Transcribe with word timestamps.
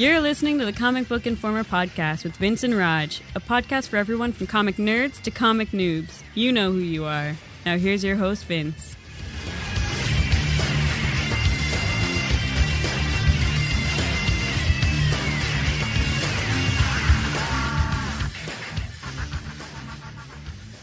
You're 0.00 0.20
listening 0.20 0.58
to 0.60 0.64
the 0.64 0.72
Comic 0.72 1.08
Book 1.08 1.26
Informer 1.26 1.62
podcast 1.62 2.24
with 2.24 2.34
Vince 2.38 2.62
and 2.62 2.74
Raj, 2.74 3.20
a 3.34 3.38
podcast 3.38 3.88
for 3.88 3.98
everyone 3.98 4.32
from 4.32 4.46
comic 4.46 4.76
nerds 4.76 5.20
to 5.20 5.30
comic 5.30 5.72
noobs. 5.72 6.22
You 6.34 6.52
know 6.52 6.72
who 6.72 6.78
you 6.78 7.04
are. 7.04 7.36
Now, 7.66 7.76
here's 7.76 8.02
your 8.02 8.16
host, 8.16 8.46
Vince. 8.46 8.96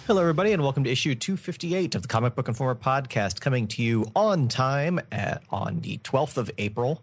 Hello, 0.05 0.21
everybody, 0.21 0.51
and 0.51 0.61
welcome 0.61 0.83
to 0.83 0.91
issue 0.91 1.15
258 1.15 1.95
of 1.95 2.03
the 2.03 2.07
Comic 2.07 2.35
Book 2.35 2.47
Informer 2.47 2.75
podcast, 2.75 3.41
coming 3.41 3.67
to 3.69 3.81
you 3.81 4.05
on 4.15 4.47
time 4.47 4.99
at, 5.11 5.41
on 5.49 5.79
the 5.79 5.97
12th 6.03 6.37
of 6.37 6.51
April. 6.59 7.01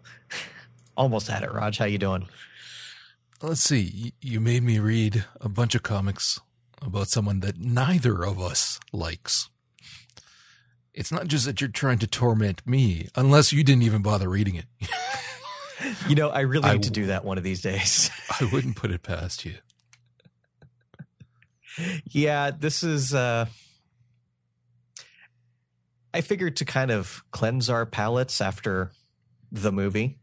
Almost 0.97 1.27
had 1.27 1.43
it, 1.43 1.51
Raj. 1.53 1.77
How 1.77 1.85
you 1.85 1.97
doing? 1.97 2.27
Let's 3.41 3.61
see. 3.61 4.13
You 4.21 4.39
made 4.39 4.63
me 4.63 4.79
read 4.79 5.25
a 5.41 5.49
bunch 5.49 5.75
of 5.75 5.83
comics 5.83 6.39
about 6.81 7.09
someone 7.09 7.41
that 7.41 7.57
neither 7.59 8.23
of 8.23 8.39
us 8.39 8.79
likes. 8.93 9.49
It's 10.93 11.11
not 11.11 11.27
just 11.27 11.45
that 11.45 11.59
you're 11.59 11.69
trying 11.69 11.99
to 11.99 12.07
torment 12.07 12.65
me, 12.65 13.09
unless 13.15 13.51
you 13.51 13.63
didn't 13.63 13.83
even 13.83 14.01
bother 14.01 14.29
reading 14.29 14.55
it. 14.55 14.65
You 16.07 16.15
know, 16.15 16.29
I 16.29 16.41
really 16.41 16.69
I 16.69 16.73
need 16.73 16.83
to 16.83 16.89
do 16.89 17.07
that 17.07 17.25
one 17.25 17.37
of 17.37 17.43
these 17.43 17.61
days. 17.61 18.09
I 18.39 18.45
wouldn't 18.51 18.75
put 18.77 18.91
it 18.91 19.03
past 19.03 19.43
you. 19.45 19.55
yeah, 22.09 22.51
this 22.51 22.81
is. 22.81 23.13
uh 23.13 23.45
I 26.13 26.21
figured 26.21 26.55
to 26.57 26.65
kind 26.65 26.91
of 26.91 27.23
cleanse 27.31 27.69
our 27.69 27.85
palates 27.85 28.39
after 28.39 28.91
the 29.51 29.71
movie. 29.71 30.17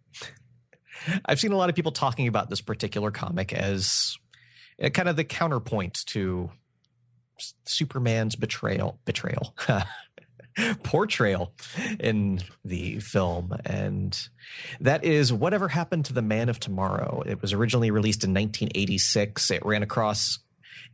I've 1.25 1.41
seen 1.41 1.53
a 1.53 1.56
lot 1.56 1.69
of 1.69 1.75
people 1.75 1.92
talking 1.92 2.28
about 2.28 2.50
this 2.50 2.61
particular 2.61 3.11
comic 3.11 3.53
as 3.53 4.17
uh, 4.83 4.89
kind 4.91 5.09
of 5.09 5.17
the 5.17 5.25
counterpoint 5.25 6.05
to 6.06 6.50
Superman's 7.64 8.36
betrayal, 8.36 8.98
betrayal, 9.05 9.55
portrayal 10.83 11.53
in 11.98 12.41
the 12.64 13.00
film, 13.00 13.56
and 13.64 14.28
that 14.81 15.05
is 15.05 15.33
whatever 15.33 15.69
happened 15.69 16.05
to 16.06 16.12
the 16.12 16.22
Man 16.22 16.48
of 16.48 16.61
Tomorrow. 16.61 17.22
It 17.27 17.41
was 17.42 17.53
originally 17.53 17.91
released 17.91 18.25
in 18.25 18.31
1986. 18.31 19.50
It 19.50 19.64
ran 19.64 19.83
across 19.83 20.39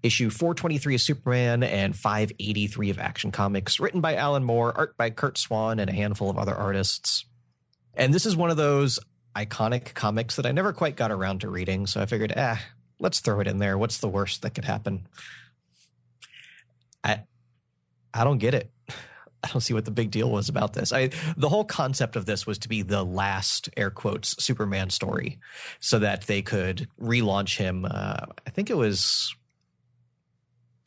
issue 0.03 0.31
423 0.31 0.95
of 0.95 1.01
Superman 1.01 1.63
and 1.63 1.97
583 1.97 2.91
of 2.91 2.99
Action 2.99 3.33
Comics, 3.33 3.81
written 3.81 4.01
by 4.01 4.15
Alan 4.15 4.45
Moore, 4.45 4.73
art 4.77 4.97
by 4.97 5.11
Curt 5.11 5.39
Swan, 5.39 5.81
and 5.81 5.91
a 5.91 5.95
handful 5.95 6.31
of 6.31 6.39
other 6.39 6.55
artists. 6.55 7.25
And 7.95 8.15
this 8.15 8.27
is 8.27 8.37
one 8.37 8.51
of 8.51 8.57
those 8.57 8.99
iconic 9.37 9.95
comics 9.95 10.37
that 10.37 10.47
I 10.47 10.53
never 10.53 10.73
quite 10.73 10.97
got 10.97 11.11
around 11.11 11.41
to 11.43 11.49
reading, 11.49 11.87
so 11.87 12.01
I 12.01 12.07
figured, 12.07 12.33
ah, 12.37 12.61
let's 12.99 13.21
throw 13.21 13.41
it 13.41 13.47
in 13.47 13.59
there. 13.59 13.79
What's 13.79 13.99
the 13.99 14.09
worst 14.09 14.43
that 14.43 14.55
could 14.55 14.65
happen? 14.65 15.07
I 17.05 17.23
I 18.13 18.25
don't 18.25 18.39
get 18.39 18.55
it. 18.55 18.71
I 19.45 19.49
don't 19.49 19.61
see 19.61 19.75
what 19.75 19.85
the 19.85 19.93
big 19.93 20.11
deal 20.11 20.31
was 20.31 20.49
about 20.49 20.73
this. 20.73 20.93
I 20.93 21.11
the 21.37 21.49
whole 21.49 21.65
concept 21.65 22.17
of 22.17 22.27
this 22.27 22.47
was 22.47 22.59
to 22.59 22.69
be 22.69 22.83
the 22.83 23.05
last 23.05 23.69
air 23.77 23.91
quotes 23.91 24.43
Superman 24.43 24.91
story, 24.91 25.39
so 25.79 25.99
that 26.01 26.27
they 26.27 26.43
could 26.43 26.89
relaunch 27.01 27.57
him. 27.57 27.85
Uh, 27.85 28.27
I 28.47 28.51
think 28.51 28.71
it 28.71 28.77
was. 28.77 29.35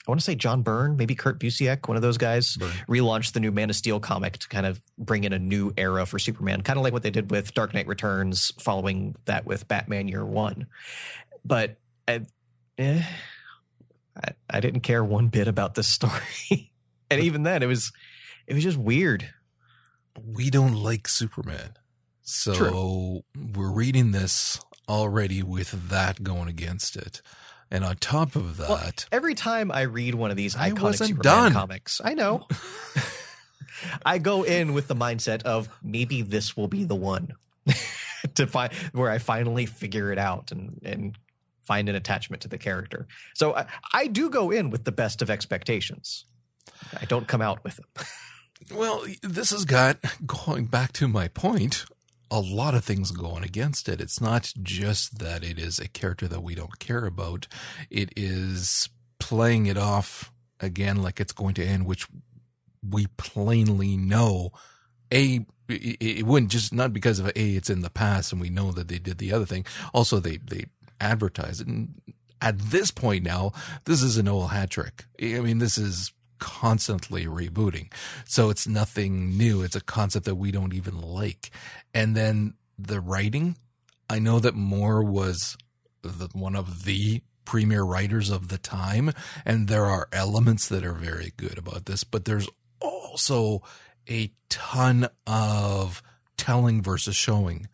I 0.08 0.12
want 0.12 0.20
to 0.20 0.26
say 0.26 0.34
John 0.34 0.64
Byrne, 0.64 0.98
maybe 0.98 1.14
Kurt 1.14 1.40
Busiek, 1.40 1.88
one 1.88 1.96
of 1.96 2.02
those 2.02 2.18
guys, 2.18 2.58
Byrne. 2.58 2.72
relaunched 2.90 3.34
the 3.34 3.40
new 3.40 3.52
Man 3.52 3.70
of 3.70 3.76
Steel 3.76 4.00
comic 4.00 4.40
to 4.40 4.48
kind 4.48 4.66
of 4.66 4.82
bring 4.98 5.26
in 5.26 5.34
a 5.34 5.38
new 5.40 5.72
era 5.78 6.08
for 6.08 6.18
Superman, 6.18 6.62
kind 6.62 6.78
of 6.78 6.84
like 6.84 6.92
what 6.92 7.04
they 7.04 7.12
did 7.12 7.30
with 7.30 7.54
Dark 7.54 7.74
Knight 7.76 7.86
Returns, 7.86 8.52
following 8.60 9.16
that 9.26 9.46
with 9.46 9.68
Batman 9.68 10.08
Year 10.08 10.26
One. 10.26 10.66
But 11.46 11.78
I, 12.08 12.22
eh, 12.80 13.04
I, 14.18 14.30
I 14.50 14.60
didn't 14.60 14.82
care 14.82 15.04
one 15.04 15.28
bit 15.28 15.48
about 15.48 15.76
this 15.76 15.88
story, 15.88 16.72
and 17.12 17.22
even 17.22 17.44
then, 17.44 17.62
it 17.62 17.68
was 17.68 17.92
it 18.48 18.56
was 18.56 18.64
just 18.64 18.78
weird. 18.78 19.30
We 20.26 20.50
don't 20.50 20.74
like 20.74 21.08
Superman. 21.08 21.78
So 22.24 22.54
True. 22.54 23.22
we're 23.56 23.72
reading 23.72 24.12
this 24.12 24.60
already 24.90 25.44
with 25.44 25.90
that 25.90 26.24
going 26.24 26.48
against 26.48 26.96
it. 26.96 27.22
And 27.72 27.86
on 27.86 27.96
top 27.98 28.36
of 28.36 28.58
that, 28.58 28.70
Well, 28.70 28.92
Every 29.12 29.34
time 29.34 29.72
I 29.72 29.82
read 29.84 30.14
one 30.16 30.30
of 30.30 30.38
these 30.38 30.56
I 30.58 30.72
iconic 30.72 30.98
Superman 31.08 31.22
done. 31.22 31.54
comics, 31.54 32.02
I 32.04 32.14
know. 32.14 32.48
I 34.06 34.18
go 34.20 34.44
in 34.44 34.74
with 34.74 34.88
the 34.88 34.96
mindset 34.96 35.44
of 35.44 35.70
maybe 35.82 36.22
this 36.22 36.56
will 36.56 36.68
be 36.68 36.84
the 36.84 36.96
one 36.96 37.34
to 38.36 38.46
find 38.46 38.72
where 38.92 39.10
I 39.10 39.18
finally 39.18 39.66
figure 39.66 40.12
it 40.12 40.20
out 40.20 40.52
and 40.52 40.80
and 40.84 41.18
find 41.64 41.88
an 41.90 41.96
attachment 41.96 42.42
to 42.42 42.48
the 42.48 42.58
character. 42.58 43.08
So 43.34 43.56
I, 43.56 43.66
I 43.94 44.08
do 44.08 44.30
go 44.30 44.52
in 44.52 44.70
with 44.70 44.84
the 44.84 44.92
best 44.92 45.22
of 45.22 45.30
expectations. 45.30 46.26
I 47.00 47.06
don't 47.06 47.28
come 47.28 47.42
out 47.42 47.64
with 47.64 47.78
them. 47.78 47.86
Well, 48.72 49.04
this 49.24 49.50
has 49.50 49.66
got 49.66 49.98
going 50.28 50.66
back 50.66 50.94
to 50.94 51.08
my 51.08 51.28
point, 51.30 51.86
a 52.32 52.40
lot 52.40 52.74
of 52.74 52.86
things 52.86 53.12
going 53.12 53.44
against 53.44 53.90
it. 53.90 54.00
It's 54.00 54.22
not 54.22 54.54
just 54.64 55.20
that 55.20 55.44
it 55.44 55.60
is 55.60 55.78
a 55.78 55.90
character 55.90 56.30
that 56.30 56.42
we 56.42 56.56
don't 56.56 56.80
care 56.80 57.06
about. 57.06 57.48
It 57.90 58.14
is 58.16 58.90
playing 59.20 59.66
it 59.66 59.78
off 59.78 60.32
again 60.62 61.04
like 61.04 61.20
it's 61.20 61.34
going 61.34 61.54
to 61.56 61.66
end, 61.66 61.86
which 61.86 62.08
we 62.88 63.08
plainly 63.18 63.98
know. 63.98 64.52
A, 65.14 65.46
it 65.68 66.26
wouldn't 66.26 66.54
just 66.54 66.74
not 66.74 66.94
because 66.94 67.20
of 67.20 67.28
a, 67.28 67.38
it's 67.38 67.70
in 67.70 67.82
the 67.82 67.90
past 67.90 68.32
and 68.32 68.40
we 68.40 68.50
know 68.50 68.72
that 68.72 68.88
they 68.88 68.98
did 68.98 69.18
the 69.18 69.34
other 69.34 69.46
thing. 69.46 69.66
Also, 69.94 70.20
they, 70.20 70.38
they 70.38 70.66
advertise 71.02 71.60
it. 71.60 71.68
And 71.68 72.02
at 72.40 72.58
this 72.58 72.92
point 72.92 73.26
now, 73.26 73.52
this 73.84 74.02
is 74.02 74.18
an 74.18 74.30
old 74.30 74.52
hat 74.52 74.70
trick. 74.70 75.06
I 75.22 75.42
mean, 75.42 75.60
this 75.60 75.78
is 75.78 76.14
constantly 76.42 77.26
rebooting. 77.26 77.94
So 78.26 78.50
it's 78.50 78.68
nothing 78.68 79.38
new. 79.38 79.62
It's 79.62 79.76
a 79.78 79.82
concept 79.82 80.26
that 80.26 80.36
we 80.36 80.52
don't 80.52 80.74
even 80.74 81.00
like. 81.00 81.52
And 81.94 82.18
then 82.18 82.56
the 82.78 83.00
writing, 83.00 83.56
I 84.10 84.20
know 84.20 84.40
that 84.40 84.56
Moore 84.56 85.02
was 85.02 85.56
the, 86.02 86.30
one 86.34 86.56
of 86.56 86.84
the 86.84 87.22
premier 87.46 87.84
writers 87.84 88.30
of 88.30 88.50
the 88.50 88.58
time, 88.58 89.12
and 89.46 89.68
there 89.68 89.86
are 89.86 90.08
elements 90.12 90.68
that 90.68 90.84
are 90.84 90.94
very 90.94 91.32
good 91.38 91.58
about 91.58 91.86
this, 91.86 92.04
but 92.04 92.26
there's 92.26 92.50
also 92.80 93.62
a 94.10 94.32
ton 94.50 95.08
of 95.28 96.02
telling 96.38 96.82
versus 96.82 97.16
showing. 97.16 97.68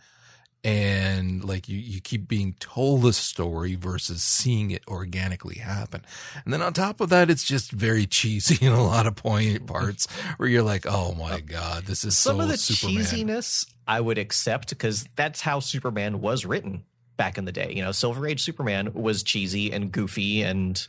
And 0.63 1.43
like 1.43 1.69
you, 1.69 1.77
you 1.77 2.01
keep 2.01 2.27
being 2.27 2.55
told 2.59 3.05
a 3.05 3.13
story 3.13 3.75
versus 3.75 4.21
seeing 4.23 4.71
it 4.71 4.83
organically 4.87 5.59
happen. 5.59 6.01
And 6.43 6.53
then 6.53 6.61
on 6.61 6.73
top 6.73 6.99
of 6.99 7.09
that, 7.09 7.29
it's 7.29 7.43
just 7.43 7.71
very 7.71 8.05
cheesy 8.05 8.65
in 8.65 8.73
a 8.73 8.83
lot 8.83 9.07
of 9.07 9.15
point 9.15 9.65
parts 9.67 10.07
where 10.37 10.49
you're 10.49 10.63
like, 10.63 10.85
oh 10.87 11.13
my 11.13 11.39
God, 11.39 11.85
this 11.85 12.03
is 12.03 12.17
Some 12.17 12.37
so 12.37 12.43
of 12.43 12.49
the 12.49 12.57
Superman. 12.57 13.03
cheesiness 13.03 13.65
I 13.87 14.01
would 14.01 14.17
accept 14.17 14.69
because 14.69 15.07
that's 15.15 15.41
how 15.41 15.59
Superman 15.59 16.19
was 16.19 16.45
written 16.45 16.83
back 17.15 17.37
in 17.37 17.45
the 17.45 17.51
day. 17.51 17.73
You 17.75 17.83
know, 17.83 17.91
Silver 17.91 18.27
Age 18.27 18.41
Superman 18.41 18.93
was 18.93 19.23
cheesy 19.23 19.71
and 19.71 19.91
goofy, 19.91 20.43
and 20.43 20.87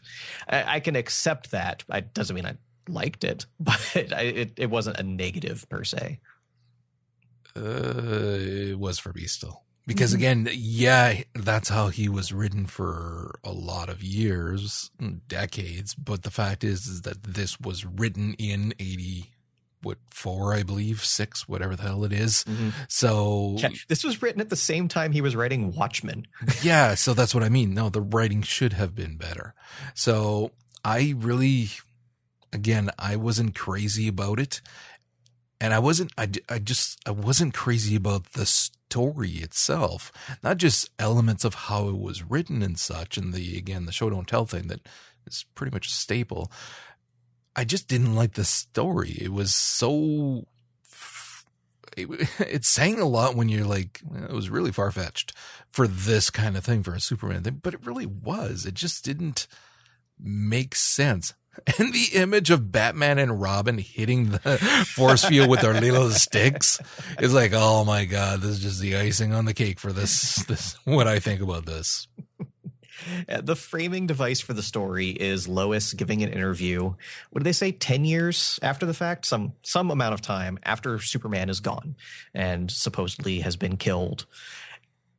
I, 0.49 0.77
I 0.77 0.81
can 0.81 0.97
accept 0.97 1.51
that. 1.53 1.85
It 1.91 2.13
doesn't 2.15 2.35
mean 2.37 2.47
I 2.47 2.57
liked 2.89 3.25
it, 3.25 3.47
but 3.61 3.81
I, 3.97 4.23
it, 4.23 4.53
it 4.57 4.71
wasn't 4.71 4.99
a 4.99 5.03
negative 5.03 5.69
per 5.69 5.85
se. 5.85 6.21
Uh, 7.59 8.39
it 8.71 8.79
was 8.79 8.99
for 8.99 9.13
me 9.13 9.23
still. 9.27 9.63
Because 9.87 10.13
Mhm. 10.13 10.17
again, 10.17 10.49
yeah, 10.53 11.23
that's 11.35 11.71
how 11.71 11.89
he 11.89 12.09
was 12.11 12.31
written 12.31 12.67
for 12.67 13.39
a 13.43 13.53
lot 13.53 13.89
of 13.89 14.03
years, 14.03 14.91
decades. 15.29 15.95
But 15.95 16.23
the 16.25 16.31
fact 16.31 16.63
is, 16.63 16.87
is 16.87 17.03
that 17.03 17.23
this 17.23 17.59
was 17.59 17.87
written 17.87 18.35
in 18.35 18.75
80, 18.79 19.31
what, 19.81 19.97
four, 20.11 20.53
I 20.55 20.63
believe, 20.63 21.03
six, 21.05 21.49
whatever 21.49 21.75
the 21.75 21.85
hell 21.85 22.05
it 22.05 22.13
is. 22.13 22.45
So, 22.89 23.57
Yeah, 23.59 23.71
this 23.89 24.05
was 24.05 24.21
written 24.21 24.43
at 24.43 24.51
the 24.51 24.57
same 24.57 24.89
time 24.89 25.13
he 25.13 25.23
was 25.23 25.35
writing 25.35 25.73
Watchmen. 25.75 26.27
yeah, 26.63 26.95
so 26.95 27.15
that's 27.15 27.35
what 27.35 27.43
I 27.45 27.49
mean. 27.49 27.73
No, 27.73 27.89
the 27.89 28.03
writing 28.03 28.43
should 28.43 28.75
have 28.75 28.95
been 28.95 29.17
better. 29.17 29.55
So 29.95 30.53
I 30.85 31.15
really, 31.17 31.71
again, 32.53 32.91
I 32.99 33.17
wasn't 33.17 33.55
crazy 33.55 34.07
about 34.09 34.39
it. 34.39 34.61
And 35.61 35.75
I 35.75 35.79
wasn't, 35.81 36.13
I, 36.17 36.29
I 36.49 36.59
just, 36.59 37.01
I 37.07 37.11
wasn't 37.11 37.55
crazy 37.55 37.97
about 37.97 38.33
the 38.33 38.47
story 38.47 39.31
itself, 39.33 40.13
not 40.43 40.57
just 40.57 40.91
elements 40.99 41.45
of 41.45 41.55
how 41.55 41.89
it 41.89 41.99
was 41.99 42.23
written 42.23 42.63
and 42.63 42.79
such. 42.79 43.17
And 43.17 43.35
the, 43.35 43.59
again, 43.59 43.87
the 43.87 43.93
show 43.93 44.09
don't 44.09 44.29
tell 44.29 44.47
thing 44.47 44.69
that 44.69 44.87
is 45.27 45.45
pretty 45.55 45.75
much 45.75 45.89
a 45.89 45.91
staple. 45.91 46.51
I 47.57 47.65
just 47.65 47.89
didn't 47.89 48.15
like 48.15 48.35
the 48.35 48.45
story. 48.45 49.19
It 49.21 49.33
was 49.33 49.53
so, 49.53 50.47
it, 51.97 52.09
it's 52.39 52.69
saying 52.69 53.01
a 53.01 53.05
lot 53.05 53.35
when 53.35 53.49
you're 53.49 53.67
like, 53.67 54.01
it 54.29 54.33
was 54.33 54.51
really 54.51 54.71
far 54.73 54.93
fetched 54.93 55.33
for 55.71 55.89
this 55.89 56.31
kind 56.31 56.57
of 56.57 56.65
thing 56.65 56.85
for 56.85 56.95
a 56.95 57.01
Superman 57.01 57.43
thing, 57.43 57.61
but 57.63 57.75
it 57.75 57.85
really 57.85 58.07
was. 58.07 58.65
It 58.65 58.75
just 58.75 59.05
didn't 59.05 59.49
make 60.21 60.77
sense. 60.77 61.35
And 61.79 61.93
the 61.93 62.09
image 62.15 62.51
of 62.51 62.71
Batman 62.73 63.19
and 63.19 63.41
Robin 63.41 63.79
hitting 63.79 64.31
the 64.31 64.39
force 64.95 65.25
field 65.25 65.49
with 65.49 65.61
their 65.61 65.81
little 65.81 66.11
sticks 66.11 66.81
is 67.21 67.35
like, 67.35 67.53
oh 67.55 67.85
my 67.85 68.05
god, 68.05 68.41
this 68.41 68.51
is 68.53 68.61
just 68.61 68.81
the 68.81 68.97
icing 68.97 69.33
on 69.33 69.45
the 69.45 69.55
cake 69.55 69.79
for 69.81 69.93
this. 69.93 70.45
This 70.45 70.77
what 70.85 71.07
I 71.07 71.19
think 71.19 71.41
about 71.41 71.67
this. 71.67 72.07
Uh, 73.29 73.41
The 73.41 73.57
framing 73.57 74.07
device 74.07 74.41
for 74.41 74.53
the 74.55 74.63
story 74.63 75.11
is 75.11 75.47
Lois 75.49 75.93
giving 75.95 76.23
an 76.23 76.31
interview. 76.33 76.95
What 77.31 77.41
do 77.41 77.45
they 77.45 77.53
say? 77.53 77.73
Ten 77.73 78.05
years 78.05 78.59
after 78.63 78.87
the 78.87 78.95
fact, 78.95 79.25
some 79.27 79.53
some 79.63 79.91
amount 79.91 80.15
of 80.15 80.21
time 80.21 80.59
after 80.65 80.99
Superman 80.99 81.49
is 81.49 81.61
gone 81.61 81.97
and 82.35 82.71
supposedly 82.71 83.41
has 83.41 83.57
been 83.57 83.77
killed, 83.77 84.27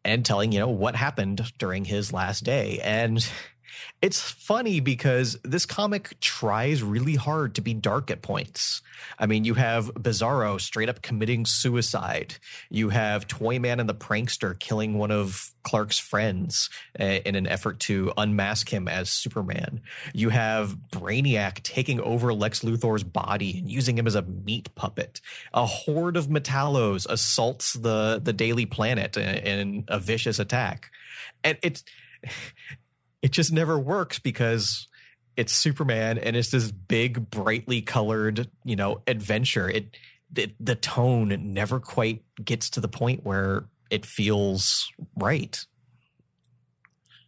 and 0.03 0.25
telling 0.25 0.51
you 0.51 0.59
know 0.59 0.69
what 0.69 0.95
happened 0.95 1.41
during 1.57 1.85
his 1.85 2.11
last 2.13 2.43
day. 2.43 2.79
And 2.83 3.27
it's 4.01 4.21
funny 4.21 4.79
because 4.79 5.37
this 5.43 5.65
comic 5.65 6.19
tries 6.21 6.81
really 6.81 7.15
hard 7.15 7.55
to 7.55 7.61
be 7.61 7.73
dark 7.73 8.09
at 8.09 8.21
points. 8.21 8.81
I 9.17 9.25
mean, 9.25 9.45
you 9.45 9.53
have 9.55 9.93
Bizarro 9.93 10.59
straight 10.59 10.89
up 10.89 11.01
committing 11.01 11.45
suicide. 11.45 12.35
You 12.69 12.89
have 12.89 13.27
Toyman 13.27 13.79
and 13.79 13.89
the 13.89 13.95
Prankster 13.95 14.57
killing 14.57 14.97
one 14.97 15.11
of 15.11 15.51
Clark's 15.63 15.99
friends 15.99 16.69
uh, 16.99 17.03
in 17.03 17.35
an 17.35 17.47
effort 17.47 17.79
to 17.81 18.11
unmask 18.17 18.69
him 18.69 18.87
as 18.87 19.09
Superman. 19.09 19.81
You 20.13 20.29
have 20.29 20.77
Brainiac 20.91 21.61
taking 21.63 21.99
over 21.99 22.33
Lex 22.33 22.61
Luthor's 22.61 23.03
body 23.03 23.59
and 23.59 23.69
using 23.69 23.97
him 23.97 24.07
as 24.07 24.15
a 24.15 24.21
meat 24.21 24.73
puppet. 24.75 25.21
A 25.53 25.65
horde 25.65 26.17
of 26.17 26.27
Metallos 26.27 27.05
assaults 27.09 27.73
the 27.73 28.19
the 28.23 28.33
Daily 28.33 28.65
Planet 28.65 29.17
in, 29.17 29.35
in 29.35 29.83
a 29.87 29.99
vicious 29.99 30.39
attack, 30.39 30.91
and 31.43 31.57
it's 31.61 31.83
it 33.21 33.31
just 33.31 33.51
never 33.51 33.77
works 33.77 34.19
because 34.19 34.87
it's 35.35 35.53
Superman 35.53 36.17
and 36.17 36.35
it's 36.35 36.51
this 36.51 36.71
big, 36.71 37.29
brightly 37.29 37.81
colored, 37.81 38.49
you 38.63 38.75
know, 38.75 39.01
adventure. 39.07 39.69
It 39.69 39.95
the, 40.31 40.53
the 40.59 40.75
tone 40.75 41.35
never 41.53 41.79
quite 41.79 42.23
gets 42.43 42.69
to 42.71 42.79
the 42.81 42.87
point 42.87 43.25
where 43.25 43.65
it 43.89 44.05
feels 44.05 44.87
right. 45.15 45.65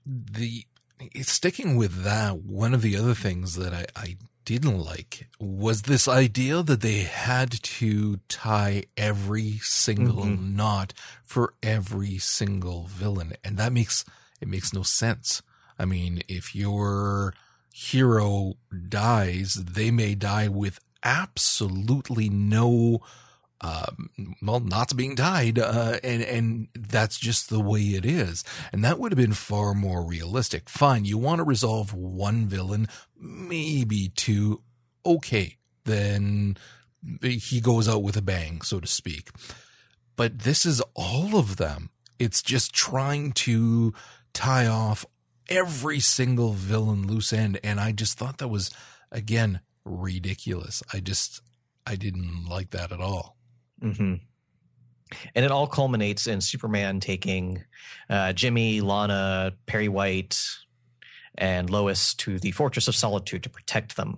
The 0.05 0.65
sticking 1.21 1.77
with 1.77 2.03
that, 2.03 2.37
one 2.43 2.73
of 2.73 2.81
the 2.81 2.95
other 2.95 3.15
things 3.15 3.55
that 3.55 3.73
I, 3.73 3.85
I 3.95 4.17
didn't 4.45 4.79
like 4.79 5.27
was 5.39 5.83
this 5.83 6.07
idea 6.07 6.61
that 6.63 6.81
they 6.81 6.99
had 6.99 7.51
to 7.63 8.17
tie 8.27 8.83
every 8.97 9.59
single 9.61 10.25
Mhm. 10.25 10.53
knot 10.53 10.93
for 11.23 11.53
every 11.63 12.17
single 12.17 12.85
villain. 12.85 13.33
And 13.43 13.57
that 13.57 13.73
makes 13.73 14.03
it 14.39 14.47
makes 14.47 14.73
no 14.73 14.83
sense. 14.83 15.41
I 15.81 15.85
mean, 15.85 16.21
if 16.27 16.53
your 16.55 17.33
hero 17.73 18.53
dies, 18.87 19.55
they 19.55 19.89
may 19.89 20.13
die 20.13 20.47
with 20.47 20.79
absolutely 21.03 22.29
no 22.29 23.01
um, 23.61 24.35
well, 24.41 24.59
knots 24.59 24.93
being 24.93 25.15
tied, 25.15 25.59
uh, 25.59 25.99
and 26.03 26.23
and 26.23 26.67
that's 26.73 27.19
just 27.19 27.49
the 27.49 27.59
way 27.59 27.81
it 27.81 28.05
is. 28.05 28.43
And 28.73 28.83
that 28.83 28.97
would 28.97 29.11
have 29.11 29.17
been 29.17 29.33
far 29.33 29.75
more 29.75 30.03
realistic. 30.03 30.67
Fine, 30.67 31.05
you 31.05 31.19
want 31.19 31.39
to 31.39 31.43
resolve 31.43 31.93
one 31.93 32.47
villain, 32.47 32.87
maybe 33.15 34.09
two, 34.15 34.63
okay, 35.05 35.57
then 35.85 36.57
he 37.21 37.61
goes 37.61 37.87
out 37.87 38.03
with 38.03 38.17
a 38.17 38.21
bang, 38.21 38.61
so 38.61 38.79
to 38.79 38.87
speak. 38.87 39.29
But 40.15 40.39
this 40.39 40.65
is 40.65 40.81
all 40.95 41.37
of 41.37 41.57
them. 41.57 41.91
It's 42.17 42.41
just 42.41 42.73
trying 42.73 43.31
to 43.33 43.93
tie 44.33 44.67
off 44.67 45.05
every 45.51 45.99
single 45.99 46.53
villain 46.53 47.05
loose 47.05 47.33
end, 47.33 47.59
and 47.63 47.79
I 47.79 47.91
just 47.91 48.17
thought 48.17 48.37
that 48.39 48.47
was 48.47 48.71
again 49.11 49.61
ridiculous. 49.85 50.81
I 50.93 50.99
just 50.99 51.41
I 51.85 51.95
didn't 51.95 52.45
like 52.49 52.71
that 52.71 52.91
at 52.91 53.01
all. 53.01 53.37
Mm-hmm. 53.81 54.15
And 55.35 55.45
it 55.45 55.51
all 55.51 55.67
culminates 55.67 56.27
in 56.27 56.39
Superman 56.39 56.99
taking 57.01 57.63
uh, 58.09 58.31
Jimmy, 58.33 58.81
Lana, 58.81 59.53
Perry 59.65 59.89
White, 59.89 60.39
and 61.35 61.69
Lois 61.69 62.13
to 62.15 62.39
the 62.39 62.51
Fortress 62.51 62.87
of 62.87 62.95
Solitude 62.95 63.43
to 63.43 63.49
protect 63.49 63.97
them. 63.97 64.17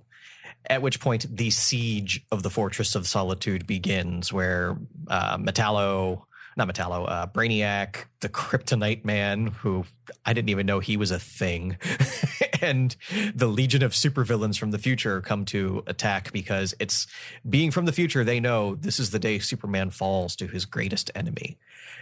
At 0.69 0.81
which 0.81 0.99
point, 0.99 1.25
the 1.35 1.49
siege 1.49 2.23
of 2.31 2.43
the 2.43 2.49
Fortress 2.49 2.95
of 2.95 3.07
Solitude 3.07 3.67
begins, 3.67 4.31
where 4.31 4.77
uh, 5.07 5.37
Metallo, 5.37 6.23
not 6.57 6.67
Metallo, 6.67 7.09
uh, 7.09 7.27
Brainiac, 7.27 8.05
the 8.21 8.29
Kryptonite 8.29 9.05
Man, 9.05 9.47
who 9.47 9.85
I 10.25 10.33
didn't 10.33 10.49
even 10.49 10.65
know 10.65 10.79
he 10.79 10.97
was 10.97 11.11
a 11.11 11.19
thing, 11.19 11.77
and 12.61 12.95
the 13.33 13.47
Legion 13.47 13.83
of 13.83 13.91
supervillains 13.91 14.57
from 14.57 14.71
the 14.71 14.77
future 14.77 15.21
come 15.21 15.45
to 15.45 15.83
attack 15.87 16.31
because 16.31 16.73
it's 16.79 17.07
being 17.47 17.71
from 17.71 17.85
the 17.85 17.91
future. 17.91 18.23
They 18.23 18.39
know 18.39 18.75
this 18.75 18.99
is 18.99 19.11
the 19.11 19.19
day 19.19 19.39
Superman 19.39 19.89
falls 19.89 20.35
to 20.37 20.47
his 20.47 20.65
greatest 20.65 21.11
enemy. 21.15 21.57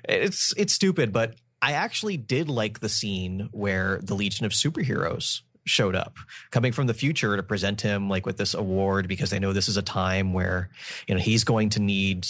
It's 0.08 0.54
it's 0.58 0.74
stupid, 0.74 1.14
but 1.14 1.36
I 1.62 1.74
actually 1.74 2.18
did 2.18 2.50
like 2.50 2.80
the 2.80 2.90
scene 2.90 3.50
where 3.52 4.00
the 4.04 4.16
Legion 4.16 4.46
of 4.46 4.52
Superheroes 4.52 5.42
showed 5.66 5.96
up 5.96 6.18
coming 6.50 6.72
from 6.72 6.88
the 6.88 6.94
future 6.94 7.38
to 7.38 7.44
present 7.44 7.82
him 7.82 8.10
like 8.10 8.26
with 8.26 8.38
this 8.38 8.56
award 8.56 9.08
because 9.08 9.30
they 9.30 9.38
know 9.38 9.54
this 9.54 9.68
is 9.68 9.78
a 9.78 9.84
time 9.84 10.34
where 10.34 10.70
you 11.08 11.14
know 11.14 11.22
he's 11.22 11.44
going 11.44 11.70
to 11.70 11.80
need 11.80 12.26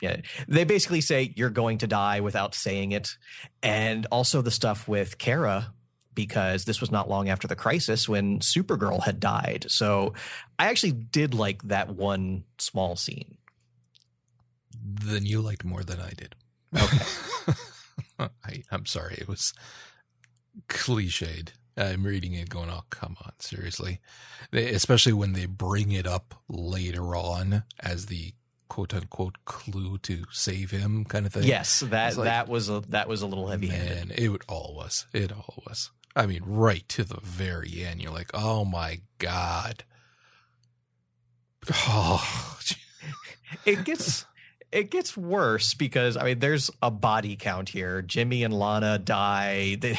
yeah, 0.00 0.16
they 0.48 0.64
basically 0.64 1.00
say 1.00 1.32
you're 1.36 1.50
going 1.50 1.78
to 1.78 1.86
die 1.86 2.20
without 2.20 2.54
saying 2.54 2.92
it. 2.92 3.16
And 3.62 4.06
also 4.10 4.42
the 4.42 4.50
stuff 4.50 4.88
with 4.88 5.18
Kara, 5.18 5.72
because 6.14 6.64
this 6.64 6.80
was 6.80 6.90
not 6.90 7.08
long 7.08 7.28
after 7.28 7.48
the 7.48 7.56
crisis 7.56 8.08
when 8.08 8.40
Supergirl 8.40 9.02
had 9.02 9.20
died. 9.20 9.66
So 9.68 10.14
I 10.58 10.66
actually 10.66 10.92
did 10.92 11.34
like 11.34 11.62
that 11.64 11.90
one 11.90 12.44
small 12.58 12.96
scene. 12.96 13.36
Then 14.82 15.24
you 15.24 15.40
liked 15.40 15.64
more 15.64 15.82
than 15.82 16.00
I 16.00 16.10
did. 16.10 16.34
Okay. 16.76 17.54
I, 18.44 18.62
I'm 18.70 18.86
sorry. 18.86 19.16
It 19.18 19.28
was 19.28 19.54
cliched. 20.68 21.50
I'm 21.76 22.04
reading 22.04 22.34
it 22.34 22.48
going, 22.48 22.70
oh, 22.70 22.84
come 22.90 23.16
on, 23.24 23.32
seriously. 23.40 24.00
They, 24.52 24.68
especially 24.68 25.12
when 25.12 25.32
they 25.32 25.46
bring 25.46 25.90
it 25.90 26.06
up 26.06 26.34
later 26.48 27.16
on 27.16 27.64
as 27.80 28.06
the 28.06 28.34
quote 28.74 28.92
unquote 28.92 29.36
clue 29.44 29.98
to 29.98 30.24
save 30.32 30.72
him 30.72 31.04
kind 31.04 31.26
of 31.26 31.32
thing. 31.32 31.44
Yes, 31.44 31.78
that 31.80 32.16
like- 32.16 32.24
that 32.24 32.48
was 32.48 32.68
a 32.68 32.82
that 32.88 33.06
was 33.08 33.22
a 33.22 33.26
little 33.28 33.46
heavy 33.46 33.68
handed. 33.68 34.18
It 34.18 34.40
all 34.48 34.74
was. 34.76 35.06
It 35.12 35.30
all 35.30 35.62
was. 35.64 35.92
I 36.16 36.26
mean, 36.26 36.42
right 36.44 36.88
to 36.88 37.04
the 37.04 37.20
very 37.22 37.84
end, 37.84 38.02
you're 38.02 38.10
like, 38.12 38.30
oh 38.34 38.64
my 38.64 39.00
God. 39.18 39.84
Oh, 41.86 42.58
It 43.64 43.84
gets 43.84 44.26
it 44.72 44.90
gets 44.90 45.16
worse 45.16 45.72
because 45.74 46.16
I 46.16 46.24
mean 46.24 46.40
there's 46.40 46.68
a 46.82 46.90
body 46.90 47.36
count 47.36 47.68
here. 47.68 48.02
Jimmy 48.02 48.42
and 48.42 48.52
Lana 48.52 48.98
die. 48.98 49.78
They 49.80 49.96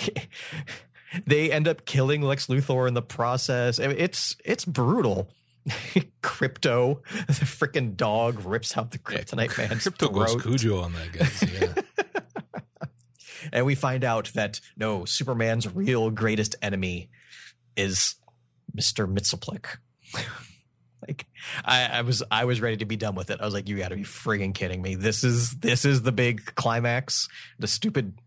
they 1.25 1.49
end 1.51 1.65
up 1.69 1.85
killing 1.85 2.21
Lex 2.21 2.47
Luthor 2.47 2.89
in 2.89 2.93
the 2.93 3.01
process. 3.01 3.79
It's 3.79 4.35
it's 4.43 4.65
brutal. 4.65 5.29
Krypto, 6.21 7.01
the 7.27 7.45
freaking 7.45 7.95
dog 7.95 8.45
rips 8.45 8.77
out 8.77 8.91
the 8.91 8.99
kryptonite 8.99 9.57
man's 9.57 9.85
Krypto 9.85 10.13
goes 10.13 10.33
throat. 10.33 10.43
Cujo 10.43 10.81
on 10.81 10.93
that, 10.93 11.11
guy. 11.11 11.83
Yeah. 12.05 12.83
and 13.53 13.65
we 13.65 13.73
find 13.73 14.03
out 14.03 14.31
that 14.35 14.59
no, 14.77 15.05
Superman's 15.05 15.73
real 15.73 16.11
greatest 16.11 16.55
enemy 16.61 17.09
is 17.75 18.15
Mister 18.73 19.07
Mitsoplik. 19.07 19.77
like, 21.07 21.25
I, 21.63 21.85
I 21.85 22.01
was 22.01 22.21
I 22.29 22.45
was 22.45 22.61
ready 22.61 22.77
to 22.77 22.85
be 22.85 22.95
done 22.95 23.15
with 23.15 23.31
it. 23.31 23.41
I 23.41 23.45
was 23.45 23.53
like, 23.53 23.67
you 23.67 23.77
got 23.77 23.89
to 23.89 23.95
be 23.95 24.03
frigging 24.03 24.53
kidding 24.53 24.81
me. 24.81 24.93
This 24.95 25.23
is 25.23 25.51
this 25.51 25.83
is 25.83 26.03
the 26.03 26.11
big 26.11 26.53
climax, 26.55 27.27
the 27.57 27.67
stupid 27.67 28.19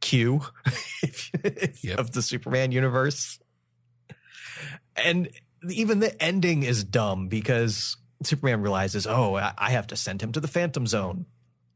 Q 0.00 0.42
Yep. 1.82 1.98
of 1.98 2.12
the 2.12 2.22
Superman 2.22 2.72
universe, 2.72 3.38
and 4.96 5.30
even 5.68 6.00
the 6.00 6.20
ending 6.22 6.62
is 6.62 6.84
dumb 6.84 7.28
because 7.28 7.96
Superman 8.22 8.62
realizes, 8.62 9.06
oh, 9.06 9.34
I 9.34 9.70
have 9.70 9.88
to 9.88 9.96
send 9.96 10.22
him 10.22 10.32
to 10.32 10.40
the 10.40 10.48
Phantom 10.48 10.86
Zone, 10.86 11.26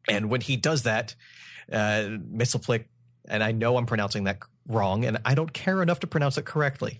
and 0.08 0.30
when 0.30 0.40
he 0.40 0.56
does 0.56 0.82
that, 0.82 1.14
uh, 1.72 2.08
Mitsoplik, 2.32 2.84
and 3.26 3.42
I 3.42 3.52
know 3.52 3.76
I'm 3.76 3.86
pronouncing 3.86 4.24
that 4.24 4.38
wrong, 4.66 5.04
and 5.04 5.18
I 5.24 5.34
don't 5.34 5.52
care 5.52 5.82
enough 5.82 6.00
to 6.00 6.06
pronounce 6.06 6.36
it 6.38 6.44
correctly, 6.44 6.98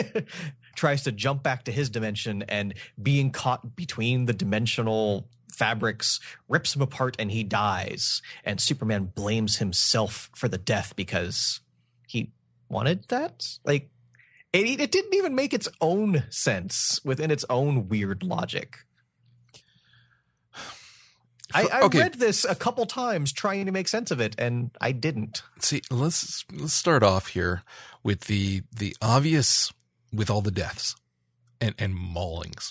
tries 0.76 1.02
to 1.04 1.12
jump 1.12 1.42
back 1.42 1.64
to 1.64 1.72
his 1.72 1.90
dimension 1.90 2.42
and 2.42 2.74
being 3.00 3.30
caught 3.30 3.74
between 3.76 4.26
the 4.26 4.32
dimensional 4.32 5.28
fabrics 5.52 6.20
rips 6.48 6.76
him 6.76 6.82
apart 6.82 7.16
and 7.18 7.32
he 7.32 7.42
dies. 7.42 8.22
And 8.44 8.60
Superman 8.60 9.06
blames 9.06 9.56
himself 9.56 10.30
for 10.34 10.48
the 10.48 10.58
death 10.58 10.94
because 10.94 11.60
he 12.06 12.32
wanted 12.68 13.08
that. 13.08 13.58
Like, 13.64 13.90
it, 14.52 14.80
it 14.80 14.90
didn't 14.92 15.14
even 15.14 15.34
make 15.34 15.52
its 15.52 15.68
own 15.80 16.24
sense 16.30 17.00
within 17.04 17.30
its 17.30 17.44
own 17.50 17.88
weird 17.88 18.22
logic. 18.22 18.78
I, 21.54 21.64
I 21.72 21.80
Okay. 21.84 21.98
read 22.00 22.14
this 22.14 22.44
a 22.44 22.54
couple 22.54 22.84
times 22.84 23.32
trying 23.32 23.64
to 23.66 23.72
make 23.72 23.88
sense 23.88 24.10
of 24.10 24.20
it, 24.20 24.34
and 24.38 24.70
I 24.82 24.92
didn't. 24.92 25.42
See, 25.60 25.80
let's 25.90 26.44
let's 26.52 26.74
start 26.74 27.02
off 27.02 27.28
here 27.28 27.62
with 28.02 28.22
the 28.22 28.62
the 28.74 28.94
obvious 29.00 29.72
with 30.12 30.28
all 30.28 30.42
the 30.42 30.50
deaths. 30.50 30.94
and 31.60 31.74
and 31.78 31.94
maulings. 31.94 32.70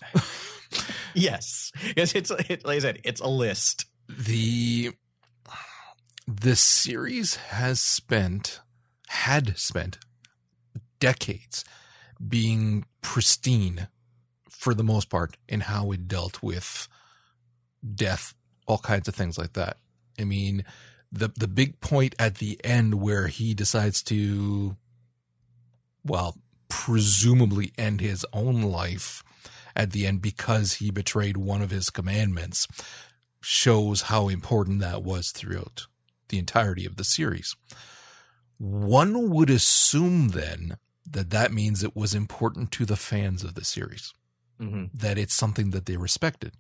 yes, 1.16 1.72
yes. 1.96 2.14
It's 2.14 2.30
it, 2.30 2.66
like 2.66 2.78
I 2.78 2.80
said, 2.80 3.00
it's 3.04 3.20
a 3.22 3.28
list. 3.28 3.86
the 4.08 4.92
the 6.28 6.56
series 6.56 7.36
has 7.38 7.82
spent 7.82 8.62
had 9.08 9.58
spent 9.58 9.98
decades 11.00 11.64
being 12.26 12.86
pristine 13.02 13.88
for 14.50 14.74
the 14.74 14.84
most 14.84 15.10
part 15.10 15.38
in 15.48 15.62
how 15.62 15.92
it 15.92 16.08
dealt 16.08 16.42
with 16.42 16.88
death 17.96 18.34
all 18.68 18.80
kinds 18.80 19.08
of 19.08 19.16
things 19.16 19.38
like 19.38 19.54
that 19.54 19.78
i 20.20 20.24
mean 20.24 20.64
the 21.12 21.30
the 21.38 21.48
big 21.48 21.80
point 21.80 22.16
at 22.18 22.36
the 22.36 22.60
end 22.64 22.96
where 22.96 23.28
he 23.28 23.54
decides 23.54 24.02
to 24.02 24.76
well 26.04 26.38
presumably 26.70 27.72
end 27.78 28.02
his 28.02 28.26
own 28.34 28.62
life 28.62 29.24
at 29.76 29.92
the 29.92 30.08
end 30.08 30.22
because 30.22 30.74
he 30.76 30.90
betrayed 30.90 31.38
one 31.38 31.62
of 31.62 31.70
his 31.70 31.90
commandments 31.90 32.68
shows 33.42 34.04
how 34.04 34.28
important 34.28 34.80
that 34.80 35.04
was 35.04 35.32
throughout 35.32 35.86
the 36.30 36.38
entirety 36.38 36.86
of 36.86 36.98
the 36.98 37.04
series. 37.04 37.56
One 38.58 39.30
would 39.30 39.50
assume 39.50 40.30
then 40.30 40.78
that 41.10 41.30
that 41.32 41.52
means 41.54 41.84
it 41.84 41.96
was 41.96 42.14
important 42.14 42.72
to 42.74 42.86
the 42.86 42.96
fans 42.98 43.44
of 43.44 43.56
the 43.56 43.64
series, 43.66 44.14
Mm-hmm. 44.62 44.86
that 44.98 45.18
it's 45.18 45.34
something 45.36 45.70
that 45.72 45.86
they 45.86 45.98
respected. 45.98 46.54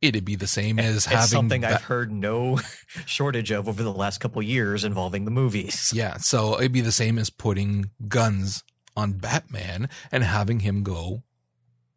It'd 0.00 0.24
be 0.24 0.36
the 0.36 0.46
same 0.46 0.78
as 0.78 0.96
It's 0.96 1.06
having 1.06 1.26
something 1.28 1.60
that- 1.62 1.72
I've 1.72 1.82
heard 1.84 2.12
no 2.12 2.60
shortage 3.06 3.50
of 3.50 3.68
over 3.68 3.82
the 3.82 3.92
last 3.92 4.18
couple 4.20 4.40
years 4.42 4.84
involving 4.84 5.24
the 5.24 5.30
movies. 5.30 5.90
Yeah, 5.94 6.18
so 6.18 6.58
it'd 6.58 6.70
be 6.72 6.82
the 6.82 6.92
same 6.92 7.18
as 7.18 7.30
putting 7.30 7.90
guns 8.06 8.62
on 8.96 9.14
Batman 9.14 9.88
and 10.12 10.22
having 10.22 10.60
him 10.60 10.82
go 10.82 11.22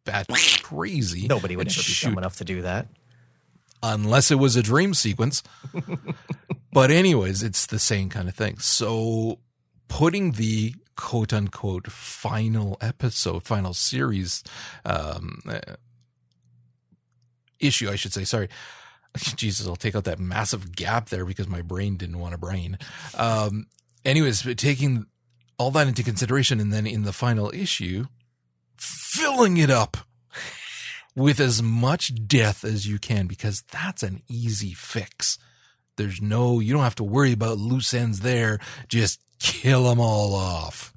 bat 0.04 0.26
crazy. 0.62 1.26
Nobody 1.28 1.54
would 1.56 1.68
ever 1.68 1.74
be 1.76 1.82
shoot 1.82 2.08
dumb 2.08 2.18
enough 2.18 2.36
to 2.38 2.44
do 2.44 2.62
that. 2.62 2.88
unless 3.84 4.30
it 4.30 4.36
was 4.36 4.56
a 4.56 4.62
dream 4.62 4.94
sequence. 4.94 5.42
but 6.72 6.90
anyways, 6.90 7.42
it's 7.42 7.66
the 7.66 7.78
same 7.78 8.08
kind 8.08 8.28
of 8.28 8.34
thing. 8.34 8.58
So 8.58 9.38
putting 9.88 10.32
the 10.32 10.74
quote 11.02 11.32
unquote 11.32 11.90
final 11.90 12.78
episode, 12.80 13.42
final 13.42 13.74
series 13.74 14.44
um, 14.84 15.40
uh, 15.48 15.58
issue, 17.58 17.90
I 17.90 17.96
should 17.96 18.12
say. 18.12 18.22
Sorry. 18.22 18.48
Jesus, 19.16 19.66
I'll 19.66 19.74
take 19.74 19.96
out 19.96 20.04
that 20.04 20.20
massive 20.20 20.74
gap 20.76 21.08
there 21.08 21.24
because 21.24 21.48
my 21.48 21.60
brain 21.60 21.96
didn't 21.96 22.20
want 22.20 22.34
a 22.34 22.38
brain. 22.38 22.78
Um, 23.18 23.66
anyways, 24.04 24.42
taking 24.54 25.06
all 25.58 25.72
that 25.72 25.88
into 25.88 26.04
consideration 26.04 26.60
and 26.60 26.72
then 26.72 26.86
in 26.86 27.02
the 27.02 27.12
final 27.12 27.50
issue, 27.52 28.06
filling 28.76 29.56
it 29.56 29.70
up 29.70 29.96
with 31.16 31.40
as 31.40 31.60
much 31.60 32.14
death 32.28 32.64
as 32.64 32.86
you 32.86 33.00
can 33.00 33.26
because 33.26 33.62
that's 33.72 34.04
an 34.04 34.22
easy 34.28 34.72
fix. 34.72 35.36
There's 35.96 36.22
no, 36.22 36.60
you 36.60 36.72
don't 36.72 36.84
have 36.84 36.94
to 36.94 37.04
worry 37.04 37.32
about 37.32 37.58
loose 37.58 37.92
ends 37.92 38.20
there. 38.20 38.60
Just 38.88 39.20
kill 39.42 39.84
them 39.84 40.00
all 40.00 40.34
off. 40.34 40.92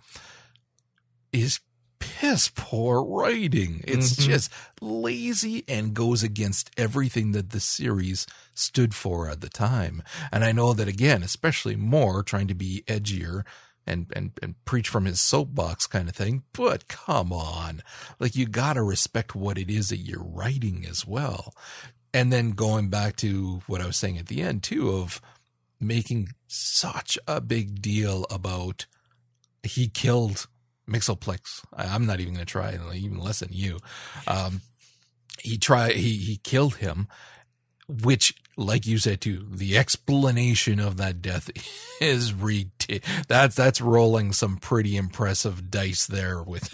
Is 1.32 1.60
piss 2.00 2.50
poor 2.54 3.04
writing. 3.04 3.82
It's 3.86 4.14
Mhm. 4.14 4.26
just 4.26 4.52
lazy 4.80 5.64
and 5.68 5.94
goes 5.94 6.24
against 6.24 6.70
everything 6.78 7.32
that 7.32 7.50
the 7.50 7.60
series 7.60 8.26
stood 8.54 8.94
for 8.94 9.30
at 9.30 9.42
the 9.42 9.50
time. 9.50 10.02
And 10.32 10.44
I 10.46 10.52
know 10.52 10.74
that 10.74 10.88
again, 10.88 11.24
especially 11.24 11.76
Moore 11.76 12.24
trying 12.24 12.48
to 12.48 12.54
be 12.56 12.84
edgier 12.88 13.44
and, 13.88 14.12
and, 14.16 14.32
and 14.42 14.56
preach 14.66 14.88
from 14.90 15.06
his 15.06 15.20
soapbox 15.20 15.88
kind 15.88 16.08
of 16.08 16.16
thing. 16.16 16.44
But 16.54 16.88
come 16.88 17.34
on. 17.34 17.82
Like 18.20 18.36
you 18.36 18.46
gotta 18.46 18.82
respect 18.84 19.36
what 19.36 19.58
it 19.58 19.70
is 19.70 19.90
that 19.90 19.98
you're 19.98 20.24
writing 20.24 20.86
as 20.86 21.06
well. 21.06 21.54
And 22.14 22.32
then 22.32 22.52
going 22.52 22.90
back 22.90 23.18
to 23.18 23.62
what 23.68 23.82
I 23.82 23.88
was 23.88 23.98
saying 23.98 24.18
at 24.18 24.28
the 24.28 24.42
end 24.42 24.64
too 24.64 24.90
of 24.92 25.20
making 25.88 26.30
such 26.48 27.18
a 27.28 27.42
big 27.42 27.82
deal 27.82 28.26
about 28.30 28.86
he 29.64 29.88
killed 29.88 30.48
Mixoplex. 30.90 31.64
I'm 31.76 32.06
not 32.06 32.20
even 32.20 32.34
going 32.36 32.46
to 32.46 32.52
try 32.52 32.74
even 32.94 33.18
less 33.20 33.40
than 33.40 33.50
you. 33.52 33.80
Um, 34.28 34.62
he 35.42 35.58
try 35.58 35.92
he 35.92 36.18
he 36.18 36.38
killed 36.38 36.76
him, 36.76 37.08
which, 37.88 38.34
like 38.58 38.86
you 38.86 38.98
said 38.98 39.22
too, 39.22 39.48
the 39.52 39.78
explanation 39.78 40.80
of 40.80 40.98
that 40.98 41.22
death 41.22 41.50
is 42.02 42.34
ridiculous. 42.34 43.26
That's 43.28 43.56
that's 43.56 43.82
rolling 43.82 44.32
some 44.34 44.58
pretty 44.58 44.96
impressive 44.98 45.72
dice 45.72 46.06
there. 46.06 46.42
With 46.44 46.72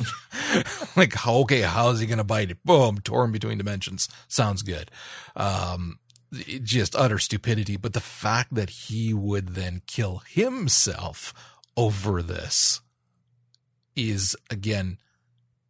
like, 0.97 1.13
how- 1.13 1.37
okay, 1.39 1.61
how's 1.61 1.99
he 2.01 2.05
going 2.05 2.17
to 2.17 2.23
bite 2.25 2.51
it? 2.51 2.63
Boom, 2.65 2.97
torn 2.99 3.31
between 3.31 3.57
dimensions. 3.57 4.09
Sounds 4.27 4.61
good. 4.61 4.91
Um, 5.35 5.99
just 6.31 6.95
utter 6.95 7.19
stupidity. 7.19 7.77
But 7.77 7.93
the 7.93 7.99
fact 7.99 8.53
that 8.55 8.69
he 8.69 9.13
would 9.13 9.49
then 9.49 9.81
kill 9.87 10.21
himself 10.27 11.33
over 11.77 12.21
this 12.21 12.81
is 13.95 14.35
again 14.49 14.97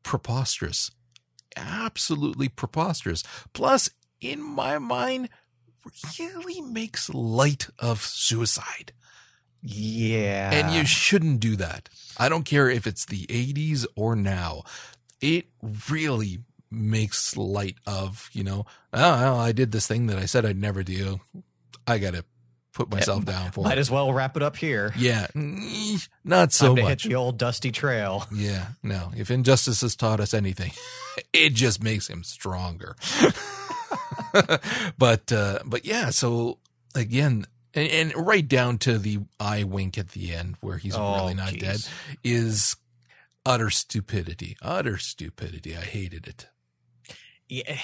preposterous. 0.03 0.91
Absolutely 1.55 2.49
preposterous. 2.49 3.23
Plus, 3.53 3.89
in 4.19 4.41
my 4.41 4.79
mind, 4.79 5.29
really 6.19 6.61
makes 6.61 7.09
light 7.09 7.67
of 7.79 8.01
suicide. 8.01 8.93
Yeah. 9.61 10.51
And 10.51 10.73
you 10.73 10.85
shouldn't 10.85 11.39
do 11.39 11.55
that. 11.57 11.89
I 12.17 12.29
don't 12.29 12.45
care 12.45 12.69
if 12.69 12.87
it's 12.87 13.05
the 13.05 13.25
80s 13.27 13.85
or 13.95 14.15
now. 14.15 14.63
It 15.19 15.47
really 15.89 16.39
makes 16.71 17.35
light 17.37 17.75
of, 17.85 18.29
you 18.33 18.43
know, 18.43 18.65
oh, 18.93 18.99
well, 19.21 19.37
I 19.39 19.51
did 19.51 19.71
this 19.71 19.87
thing 19.87 20.07
that 20.07 20.17
I 20.17 20.25
said 20.25 20.45
I'd 20.45 20.57
never 20.57 20.83
do. 20.83 21.19
I 21.85 21.97
got 21.97 22.13
to 22.13 22.23
put 22.73 22.89
myself 22.89 23.25
down 23.25 23.51
for 23.51 23.61
it. 23.61 23.63
might 23.65 23.77
it. 23.77 23.81
as 23.81 23.91
well 23.91 24.13
wrap 24.13 24.37
it 24.37 24.43
up 24.43 24.55
here. 24.55 24.93
yeah, 24.97 25.27
not 26.23 26.53
so 26.53 26.67
Time 26.67 26.75
to 26.77 26.81
much. 26.83 27.03
hit 27.03 27.09
the 27.09 27.15
old 27.15 27.37
dusty 27.37 27.71
trail. 27.71 28.25
Yeah, 28.33 28.67
no. 28.81 29.11
If 29.15 29.29
injustice 29.29 29.81
has 29.81 29.95
taught 29.97 30.19
us 30.21 30.33
anything, 30.33 30.71
it 31.33 31.53
just 31.53 31.83
makes 31.83 32.07
him 32.09 32.23
stronger. 32.23 32.95
but 34.97 35.31
uh 35.31 35.59
but 35.65 35.85
yeah, 35.85 36.09
so 36.09 36.59
again, 36.95 37.45
and, 37.73 37.87
and 37.89 38.27
right 38.27 38.47
down 38.47 38.77
to 38.79 38.97
the 38.97 39.19
eye 39.39 39.63
wink 39.63 39.97
at 39.97 40.09
the 40.09 40.33
end 40.33 40.55
where 40.61 40.77
he's 40.77 40.95
Oh, 40.95 41.15
really 41.15 41.33
not 41.33 41.49
geez. 41.53 41.61
dead 41.61 41.79
is 42.23 42.75
utter 43.45 43.69
stupidity. 43.69 44.55
Utter 44.61 44.97
stupidity. 44.97 45.75
I 45.75 45.81
hated 45.81 46.27
it. 46.27 46.47
Yeah, 47.51 47.77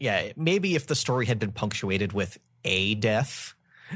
yeah. 0.00 0.32
Maybe 0.36 0.74
if 0.74 0.88
the 0.88 0.96
story 0.96 1.26
had 1.26 1.38
been 1.38 1.52
punctuated 1.52 2.12
with 2.12 2.38
a 2.64 2.96
death, 2.96 3.54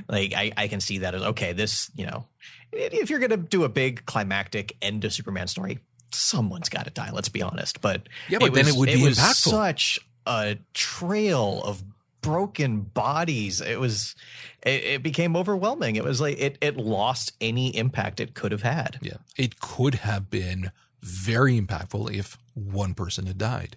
like 0.08 0.32
I, 0.34 0.52
I 0.56 0.68
can 0.68 0.80
see 0.80 0.98
that 0.98 1.14
as 1.14 1.22
okay. 1.22 1.52
This, 1.52 1.90
you 1.96 2.06
know, 2.06 2.26
if 2.72 3.10
you're 3.10 3.18
gonna 3.18 3.36
do 3.36 3.64
a 3.64 3.68
big 3.68 4.06
climactic 4.06 4.76
end 4.80 5.02
to 5.02 5.10
Superman 5.10 5.48
story, 5.48 5.80
someone's 6.12 6.68
got 6.68 6.84
to 6.84 6.90
die. 6.90 7.10
Let's 7.12 7.28
be 7.28 7.42
honest. 7.42 7.80
But 7.80 8.08
Yeah, 8.28 8.38
but 8.38 8.54
then 8.54 8.66
was- 8.66 8.74
it 8.76 8.78
would 8.78 8.88
be 8.88 9.02
was 9.02 9.18
impactful. 9.18 9.50
Such 9.50 9.98
a 10.26 10.58
trail 10.74 11.60
of 11.64 11.82
broken 12.20 12.82
bodies. 12.82 13.60
It 13.60 13.80
was. 13.80 14.14
It, 14.62 14.84
it 14.84 15.02
became 15.02 15.34
overwhelming. 15.36 15.96
It 15.96 16.04
was 16.04 16.20
like 16.20 16.38
it. 16.38 16.56
It 16.60 16.76
lost 16.76 17.32
any 17.40 17.76
impact 17.76 18.20
it 18.20 18.34
could 18.34 18.52
have 18.52 18.62
had. 18.62 18.98
Yeah. 19.02 19.16
It 19.36 19.58
could 19.60 19.96
have 19.96 20.30
been 20.30 20.70
very 21.02 21.60
impactful 21.60 22.14
if 22.14 22.38
one 22.54 22.94
person 22.94 23.26
had 23.26 23.38
died. 23.38 23.76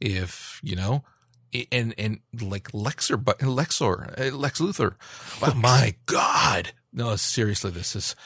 If, 0.00 0.60
you 0.62 0.76
know, 0.76 1.04
and 1.70 1.94
and 1.96 2.20
like 2.40 2.72
Lexor 2.72 3.22
but 3.22 3.38
Lexor 3.38 4.18
uh, 4.18 4.36
Lex 4.36 4.60
Luthor. 4.60 4.94
But 5.40 5.56
my 5.56 5.94
god. 6.06 6.72
No, 6.92 7.14
seriously, 7.16 7.70
this 7.70 7.94
is 7.94 8.16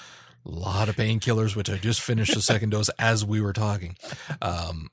a 0.46 0.50
lot 0.50 0.88
of 0.88 0.96
painkillers 0.96 1.54
which 1.54 1.68
I 1.68 1.76
just 1.76 2.00
finished 2.00 2.34
the 2.34 2.40
second 2.40 2.70
dose 2.70 2.88
as 2.98 3.24
we 3.24 3.40
were 3.40 3.52
talking. 3.52 3.96
Um 4.40 4.90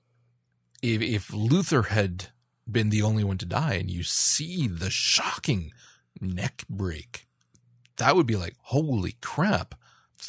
if 0.81 1.01
if 1.01 1.27
Luthor 1.29 1.87
had 1.87 2.27
been 2.69 2.89
the 2.89 3.03
only 3.03 3.23
one 3.23 3.37
to 3.37 3.45
die 3.45 3.75
and 3.75 3.89
you 3.89 4.03
see 4.03 4.67
the 4.67 4.89
shocking 4.89 5.71
neck 6.19 6.65
break, 6.69 7.27
that 7.97 8.15
would 8.15 8.25
be 8.25 8.35
like, 8.35 8.55
holy 8.63 9.15
crap 9.21 9.75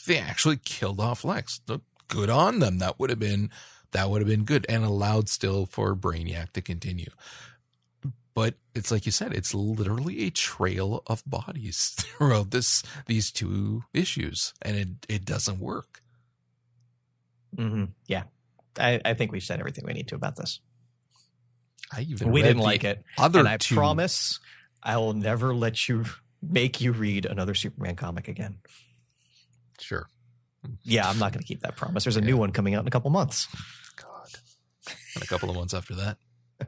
they 0.07 0.19
actually 0.19 0.57
killed 0.57 1.01
off 1.01 1.25
Lex. 1.25 1.61
Good 2.09 2.31
on 2.31 2.59
them. 2.59 2.79
That 2.79 2.99
would 2.99 3.11
have 3.11 3.19
been 3.19 3.51
that 3.97 4.11
would 4.11 4.21
have 4.21 4.29
been 4.29 4.45
good 4.45 4.67
and 4.69 4.85
allowed 4.85 5.31
still 5.31 5.65
for 5.67 5.97
Brainiac 5.97 6.53
to 6.53 6.61
continue. 6.61 7.11
But 8.35 8.57
it's 8.75 8.91
like 8.91 9.07
you 9.07 9.13
said, 9.13 9.33
it's 9.33 9.55
literally 9.55 10.25
a 10.25 10.31
trail 10.31 11.03
of 11.07 11.23
bodies 11.27 11.95
throughout 11.99 12.51
this 12.51 12.83
these 13.07 13.33
two 13.33 13.85
issues, 13.95 14.53
and 14.61 14.77
it 14.77 14.89
it 15.09 15.25
doesn't 15.25 15.61
work. 15.61 16.03
hmm 17.57 17.85
Yeah, 18.07 18.25
I, 18.79 19.01
I 19.05 19.15
think 19.15 19.33
we've 19.33 19.43
said 19.43 19.61
everything 19.61 19.85
we 19.87 19.95
need 19.95 20.09
to 20.09 20.15
about 20.15 20.37
this. 20.37 20.61
I 21.93 22.03
even 22.03 22.31
we 22.31 22.43
didn't 22.43 22.63
like 22.63 22.85
it, 22.85 23.03
Other 23.17 23.41
and 23.41 23.49
I 23.49 23.57
two, 23.57 23.77
promise 23.77 24.41
I 24.83 24.99
will 24.99 25.15
never 25.15 25.55
let 25.55 25.89
you 25.89 26.05
make 26.43 26.81
you 26.83 26.93
read 26.93 27.25
another 27.27 27.55
Superman 27.55 27.97
comic 27.97 28.29
again. 28.29 28.59
Sure. 29.81 30.09
Yeah, 30.85 31.09
I'm 31.09 31.19
not 31.19 31.33
going 31.33 31.41
to 31.43 31.47
keep 31.47 31.63
that 31.63 31.77
promise. 31.77 32.05
There's 32.05 32.17
a 32.17 32.21
Yeah. 32.21 32.27
new 32.27 32.37
one 32.37 32.53
coming 32.53 32.75
out 32.75 32.83
in 32.83 32.89
a 32.89 32.91
couple 32.91 33.11
months. 33.11 33.49
And 35.15 35.23
a 35.23 35.27
couple 35.27 35.51
of 35.51 35.57
months 35.57 35.75
after 35.75 35.95
that. 35.95 36.19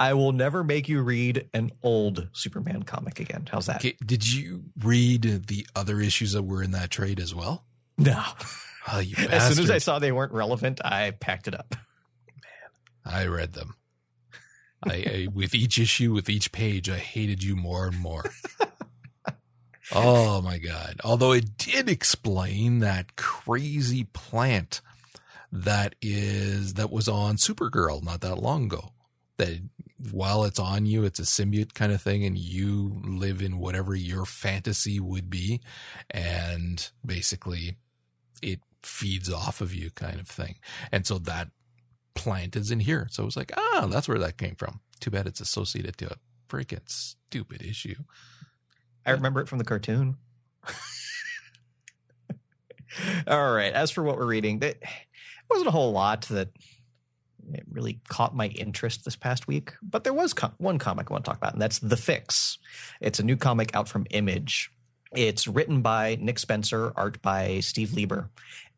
I 0.00 0.14
will 0.14 0.32
never 0.32 0.62
make 0.64 0.88
you 0.88 1.00
read 1.02 1.48
an 1.54 1.72
old 1.82 2.28
Superman 2.32 2.82
comic 2.82 3.20
again. 3.20 3.48
How's 3.50 3.66
that? 3.66 3.76
Okay, 3.76 3.96
did 4.04 4.32
you 4.32 4.64
read 4.82 5.46
the 5.46 5.66
other 5.74 6.00
issues 6.00 6.32
that 6.32 6.42
were 6.42 6.62
in 6.62 6.72
that 6.72 6.90
trade 6.90 7.20
as 7.20 7.34
well? 7.34 7.64
No. 7.98 8.22
Oh, 8.90 8.98
As 9.30 9.54
soon 9.54 9.62
as 9.62 9.70
I 9.70 9.78
saw 9.78 10.00
they 10.00 10.10
weren't 10.10 10.32
relevant, 10.32 10.80
I 10.84 11.12
packed 11.12 11.46
it 11.46 11.54
up. 11.54 11.76
Man, 12.26 13.14
I 13.14 13.26
read 13.26 13.52
them. 13.52 13.76
I, 14.82 14.94
I 14.94 15.28
with 15.32 15.54
each 15.54 15.78
issue, 15.78 16.12
with 16.12 16.28
each 16.28 16.50
page, 16.50 16.90
I 16.90 16.96
hated 16.98 17.44
you 17.44 17.54
more 17.54 17.86
and 17.86 17.96
more. 17.96 18.24
oh 19.92 20.42
my 20.42 20.58
god! 20.58 21.00
Although 21.04 21.30
it 21.30 21.56
did 21.56 21.88
explain 21.88 22.80
that 22.80 23.14
crazy 23.14 24.02
plant 24.12 24.80
that 25.52 25.94
is 26.00 26.74
that 26.74 26.90
was 26.90 27.08
on 27.08 27.36
Supergirl 27.36 28.02
not 28.02 28.22
that 28.22 28.38
long 28.38 28.64
ago. 28.64 28.92
That 29.36 29.60
while 30.10 30.44
it's 30.44 30.58
on 30.58 30.86
you, 30.86 31.04
it's 31.04 31.20
a 31.20 31.24
symbiote 31.24 31.74
kind 31.74 31.92
of 31.92 32.02
thing, 32.02 32.24
and 32.24 32.36
you 32.36 33.00
live 33.04 33.42
in 33.42 33.58
whatever 33.58 33.94
your 33.94 34.24
fantasy 34.24 34.98
would 34.98 35.30
be, 35.30 35.60
and 36.10 36.90
basically 37.04 37.76
it 38.42 38.60
feeds 38.82 39.32
off 39.32 39.60
of 39.60 39.74
you, 39.74 39.90
kind 39.90 40.18
of 40.18 40.28
thing. 40.28 40.56
And 40.90 41.06
so 41.06 41.18
that 41.18 41.48
plant 42.14 42.56
is 42.56 42.70
in 42.70 42.80
here. 42.80 43.08
So 43.10 43.22
it 43.22 43.26
was 43.26 43.36
like, 43.36 43.52
ah, 43.56 43.86
that's 43.90 44.08
where 44.08 44.18
that 44.18 44.38
came 44.38 44.54
from. 44.54 44.80
Too 45.00 45.10
bad 45.10 45.26
it's 45.26 45.40
associated 45.40 45.96
to 45.98 46.12
a 46.12 46.16
freaking 46.48 46.88
stupid 46.88 47.62
issue. 47.62 47.96
I 49.04 49.12
remember 49.12 49.40
it 49.40 49.48
from 49.48 49.58
the 49.58 49.64
cartoon. 49.64 50.16
All 53.26 53.52
right. 53.52 53.72
As 53.72 53.90
for 53.90 54.02
what 54.02 54.16
we're 54.16 54.26
reading, 54.26 54.58
there 54.58 54.74
wasn't 55.52 55.68
a 55.68 55.72
whole 55.72 55.92
lot 55.92 56.22
that 56.22 56.48
really 57.70 58.00
caught 58.08 58.34
my 58.34 58.48
interest 58.48 59.04
this 59.04 59.16
past 59.16 59.46
week, 59.46 59.72
but 59.82 60.04
there 60.04 60.12
was 60.12 60.34
one 60.58 60.78
comic 60.78 61.10
I 61.10 61.12
want 61.12 61.24
to 61.24 61.28
talk 61.28 61.38
about, 61.38 61.52
and 61.52 61.60
that's 61.62 61.78
The 61.78 61.96
Fix. 61.96 62.58
It's 63.00 63.18
a 63.18 63.24
new 63.24 63.36
comic 63.36 63.74
out 63.74 63.88
from 63.88 64.06
Image. 64.10 64.70
It's 65.14 65.46
written 65.46 65.82
by 65.82 66.16
Nick 66.20 66.38
Spencer, 66.38 66.92
art 66.96 67.20
by 67.20 67.60
Steve 67.60 67.92
Lieber, 67.92 68.30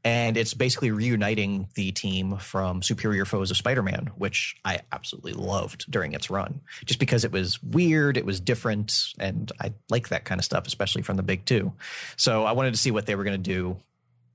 and 0.02 0.36
it's 0.36 0.52
basically 0.52 0.90
reuniting 0.90 1.68
the 1.76 1.92
team 1.92 2.36
from 2.38 2.82
Superior 2.82 3.24
Foes 3.24 3.50
of 3.50 3.56
Spider-Man, 3.56 4.10
which 4.16 4.56
I 4.64 4.80
absolutely 4.90 5.32
loved 5.32 5.90
during 5.90 6.12
its 6.12 6.28
run, 6.28 6.60
just 6.84 6.98
because 6.98 7.24
it 7.24 7.32
was 7.32 7.62
weird, 7.62 8.16
it 8.16 8.26
was 8.26 8.40
different, 8.40 9.12
and 9.18 9.52
I 9.60 9.74
like 9.90 10.08
that 10.08 10.24
kind 10.24 10.38
of 10.38 10.44
stuff, 10.44 10.66
especially 10.66 11.02
from 11.02 11.16
the 11.16 11.22
big 11.22 11.44
two. 11.44 11.72
So 12.16 12.44
I 12.44 12.52
wanted 12.52 12.72
to 12.72 12.80
see 12.80 12.90
what 12.90 13.06
they 13.06 13.14
were 13.14 13.24
going 13.24 13.42
to 13.42 13.50
do 13.50 13.76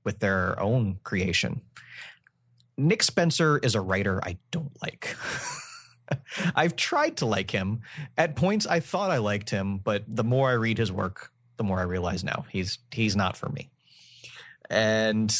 with 0.04 0.20
their 0.20 0.58
own 0.58 0.98
creation. 1.04 1.60
Nick 2.80 3.02
Spencer 3.02 3.58
is 3.58 3.74
a 3.74 3.80
writer 3.80 4.20
I 4.24 4.38
don't 4.50 4.72
like. 4.82 5.16
I've 6.54 6.76
tried 6.76 7.18
to 7.18 7.26
like 7.26 7.50
him. 7.50 7.82
At 8.16 8.36
points 8.36 8.66
I 8.66 8.80
thought 8.80 9.10
I 9.10 9.18
liked 9.18 9.50
him, 9.50 9.78
but 9.78 10.04
the 10.08 10.24
more 10.24 10.48
I 10.48 10.54
read 10.54 10.78
his 10.78 10.90
work, 10.90 11.30
the 11.56 11.64
more 11.64 11.78
I 11.78 11.84
realize 11.84 12.24
now 12.24 12.46
he's 12.50 12.78
he's 12.90 13.14
not 13.14 13.36
for 13.36 13.48
me. 13.50 13.70
And 14.68 15.34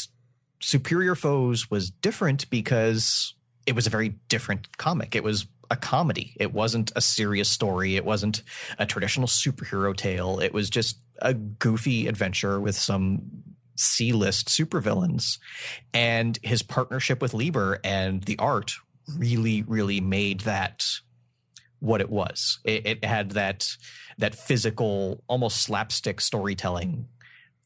Superior 0.59 1.15
Foes 1.15 1.71
was 1.71 1.89
different 1.89 2.49
because 2.49 3.33
it 3.65 3.75
was 3.75 3.87
a 3.87 3.89
very 3.89 4.09
different 4.29 4.77
comic. 4.77 5.15
It 5.15 5.23
was 5.23 5.47
a 5.69 5.77
comedy. 5.77 6.35
It 6.39 6.53
wasn't 6.53 6.91
a 6.95 7.01
serious 7.01 7.49
story. 7.49 7.95
It 7.95 8.05
wasn't 8.05 8.43
a 8.77 8.85
traditional 8.85 9.27
superhero 9.27 9.95
tale. 9.95 10.39
It 10.39 10.53
was 10.53 10.69
just 10.69 10.97
a 11.21 11.33
goofy 11.33 12.07
adventure 12.07 12.59
with 12.59 12.75
some 12.75 13.21
C-list 13.81 14.47
supervillains. 14.47 15.37
And 15.93 16.39
his 16.43 16.61
partnership 16.61 17.21
with 17.21 17.33
Lieber 17.33 17.79
and 17.83 18.23
the 18.23 18.37
art 18.39 18.73
really, 19.17 19.63
really 19.63 19.99
made 20.01 20.41
that 20.41 20.85
what 21.79 22.01
it 22.01 22.09
was. 22.09 22.59
It, 22.63 22.85
it 22.85 23.05
had 23.05 23.31
that 23.31 23.67
that 24.17 24.35
physical, 24.35 25.23
almost 25.27 25.61
slapstick 25.63 26.21
storytelling 26.21 27.07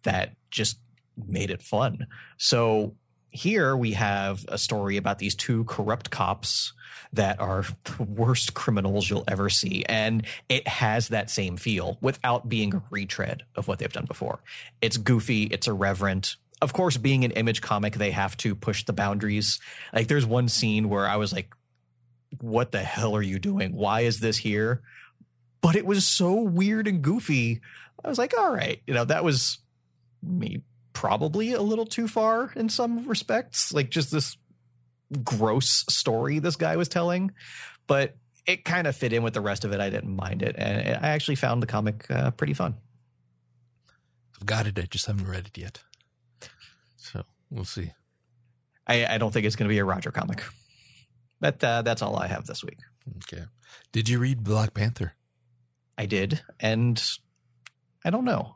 that 0.04 0.36
just 0.50 0.80
made 1.28 1.50
it 1.50 1.62
fun. 1.62 2.08
So 2.38 2.96
here 3.36 3.76
we 3.76 3.92
have 3.92 4.46
a 4.48 4.58
story 4.58 4.98
about 4.98 5.20
these 5.20 5.36
two 5.36 5.66
corrupt 5.66 6.10
cops 6.10 6.74
that 7.14 7.40
are 7.40 7.66
the 7.98 8.04
worst 8.04 8.54
criminals 8.54 9.10
you'll 9.10 9.26
ever 9.28 9.50
see. 9.50 9.84
And 9.88 10.26
it 10.50 10.68
has 10.68 11.10
that 11.10 11.30
same 11.30 11.58
feel 11.58 11.98
without 12.02 12.48
being 12.48 12.74
a 12.74 12.84
retread 12.90 13.44
of 13.56 13.68
what 13.68 13.80
they've 13.80 13.92
done 13.92 14.06
before. 14.06 14.40
It's 14.82 14.98
goofy, 14.98 15.44
it's 15.44 15.68
irreverent. 15.68 16.38
Of 16.62 16.72
course, 16.72 16.98
being 16.98 17.26
an 17.26 17.32
image 17.32 17.62
comic, 17.62 17.96
they 17.96 18.12
have 18.12 18.38
to 18.38 18.56
push 18.56 18.86
the 18.86 18.94
boundaries. 18.94 19.60
Like 19.94 20.08
there's 20.08 20.26
one 20.26 20.48
scene 20.48 20.90
where 20.90 21.08
I 21.08 21.18
was 21.18 21.34
like, 21.34 21.54
what 22.40 22.72
the 22.72 22.84
hell 22.84 23.16
are 23.16 23.22
you 23.22 23.40
doing? 23.40 23.76
Why 23.76 24.02
is 24.02 24.20
this 24.20 24.38
here? 24.38 24.82
But 25.62 25.76
it 25.76 25.86
was 25.86 26.08
so 26.08 26.34
weird 26.34 26.88
and 26.88 27.02
goofy. 27.02 27.62
I 28.04 28.08
was 28.08 28.18
like, 28.18 28.38
all 28.38 28.54
right, 28.54 28.82
you 28.88 28.94
know, 28.94 29.06
that 29.06 29.24
was 29.24 29.60
me 30.24 30.62
probably 30.96 31.52
a 31.52 31.62
little 31.62 31.86
too 31.86 32.08
far 32.08 32.52
in 32.56 32.70
some 32.70 33.08
respects. 33.08 33.72
Like 33.72 33.92
just 33.92 34.12
this 34.12 34.38
gross 35.24 35.86
story 35.90 36.40
this 36.40 36.56
guy 36.56 36.78
was 36.78 36.90
telling, 36.90 37.32
but 37.86 38.16
it 38.48 38.66
kind 38.66 38.88
of 38.88 38.96
fit 38.96 39.14
in 39.14 39.22
with 39.22 39.36
the 39.36 39.42
rest 39.42 39.66
of 39.66 39.74
it. 39.74 39.80
I 39.80 39.92
didn't 39.92 40.16
mind 40.16 40.42
it, 40.42 40.56
and 40.58 40.98
I 41.06 41.10
actually 41.10 41.36
found 41.36 41.62
the 41.62 41.68
comic 41.68 42.10
uh, 42.10 42.32
pretty 42.32 42.54
fun. 42.54 42.76
I've 44.40 44.46
got 44.48 44.66
it. 44.66 44.80
I 44.80 44.84
just 44.84 45.06
haven't 45.06 45.28
read 45.28 45.48
it 45.48 45.58
yet. 45.58 45.84
So 46.96 47.24
we'll 47.52 47.66
see. 47.66 47.92
I, 48.88 49.06
I 49.06 49.18
don't 49.18 49.32
think 49.32 49.46
it's 49.46 49.56
going 49.56 49.68
to 49.68 49.74
be 49.74 49.80
a 49.80 49.86
Roger 49.86 50.12
comic, 50.12 50.44
but 51.40 51.64
uh, 51.64 51.82
that's 51.82 52.02
all 52.02 52.16
I 52.18 52.28
have 52.28 52.46
this 52.46 52.64
week. 52.64 52.80
Okay. 53.24 53.46
Did 53.92 54.10
you 54.10 54.20
read 54.20 54.44
Black 54.44 54.74
Panther? 54.74 55.14
I 55.98 56.06
did, 56.06 56.42
and 56.60 57.02
I 58.04 58.10
don't 58.10 58.26
know. 58.26 58.56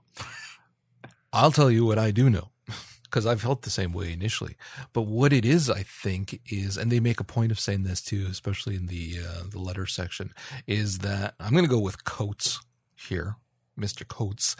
I'll 1.31 1.51
tell 1.51 1.69
you 1.69 1.85
what 1.85 1.99
I 1.99 2.11
do 2.11 2.29
know 2.29 2.49
because 3.03 3.25
I 3.25 3.35
felt 3.35 3.61
the 3.63 3.69
same 3.69 3.93
way 3.93 4.11
initially. 4.11 4.55
But 4.93 5.03
what 5.03 5.33
it 5.33 5.45
is, 5.45 5.69
I 5.69 5.83
think, 5.83 6.39
is, 6.49 6.77
and 6.77 6.91
they 6.91 6.99
make 6.99 7.19
a 7.19 7.23
point 7.25 7.51
of 7.51 7.59
saying 7.59 7.83
this 7.83 8.01
too, 8.01 8.27
especially 8.29 8.75
in 8.75 8.87
the 8.87 9.17
uh, 9.27 9.43
the 9.49 9.59
letter 9.59 9.85
section, 9.85 10.33
is 10.67 10.99
that 10.99 11.35
I'm 11.39 11.51
going 11.51 11.65
to 11.65 11.69
go 11.69 11.79
with 11.79 12.03
Coates 12.03 12.59
here. 12.95 13.35
Mr. 13.79 14.05
Coates, 14.07 14.55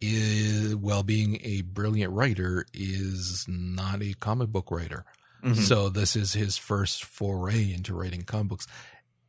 is, 0.00 0.74
while 0.74 1.02
being 1.02 1.38
a 1.42 1.62
brilliant 1.62 2.12
writer, 2.12 2.66
is 2.74 3.44
not 3.48 4.02
a 4.02 4.14
comic 4.14 4.48
book 4.48 4.70
writer. 4.70 5.04
Mhm. 5.44 5.56
So 5.56 5.88
this 5.88 6.16
is 6.16 6.32
his 6.32 6.56
first 6.56 7.04
foray 7.04 7.72
into 7.72 7.94
writing 7.94 8.22
comic 8.22 8.48
books. 8.48 8.66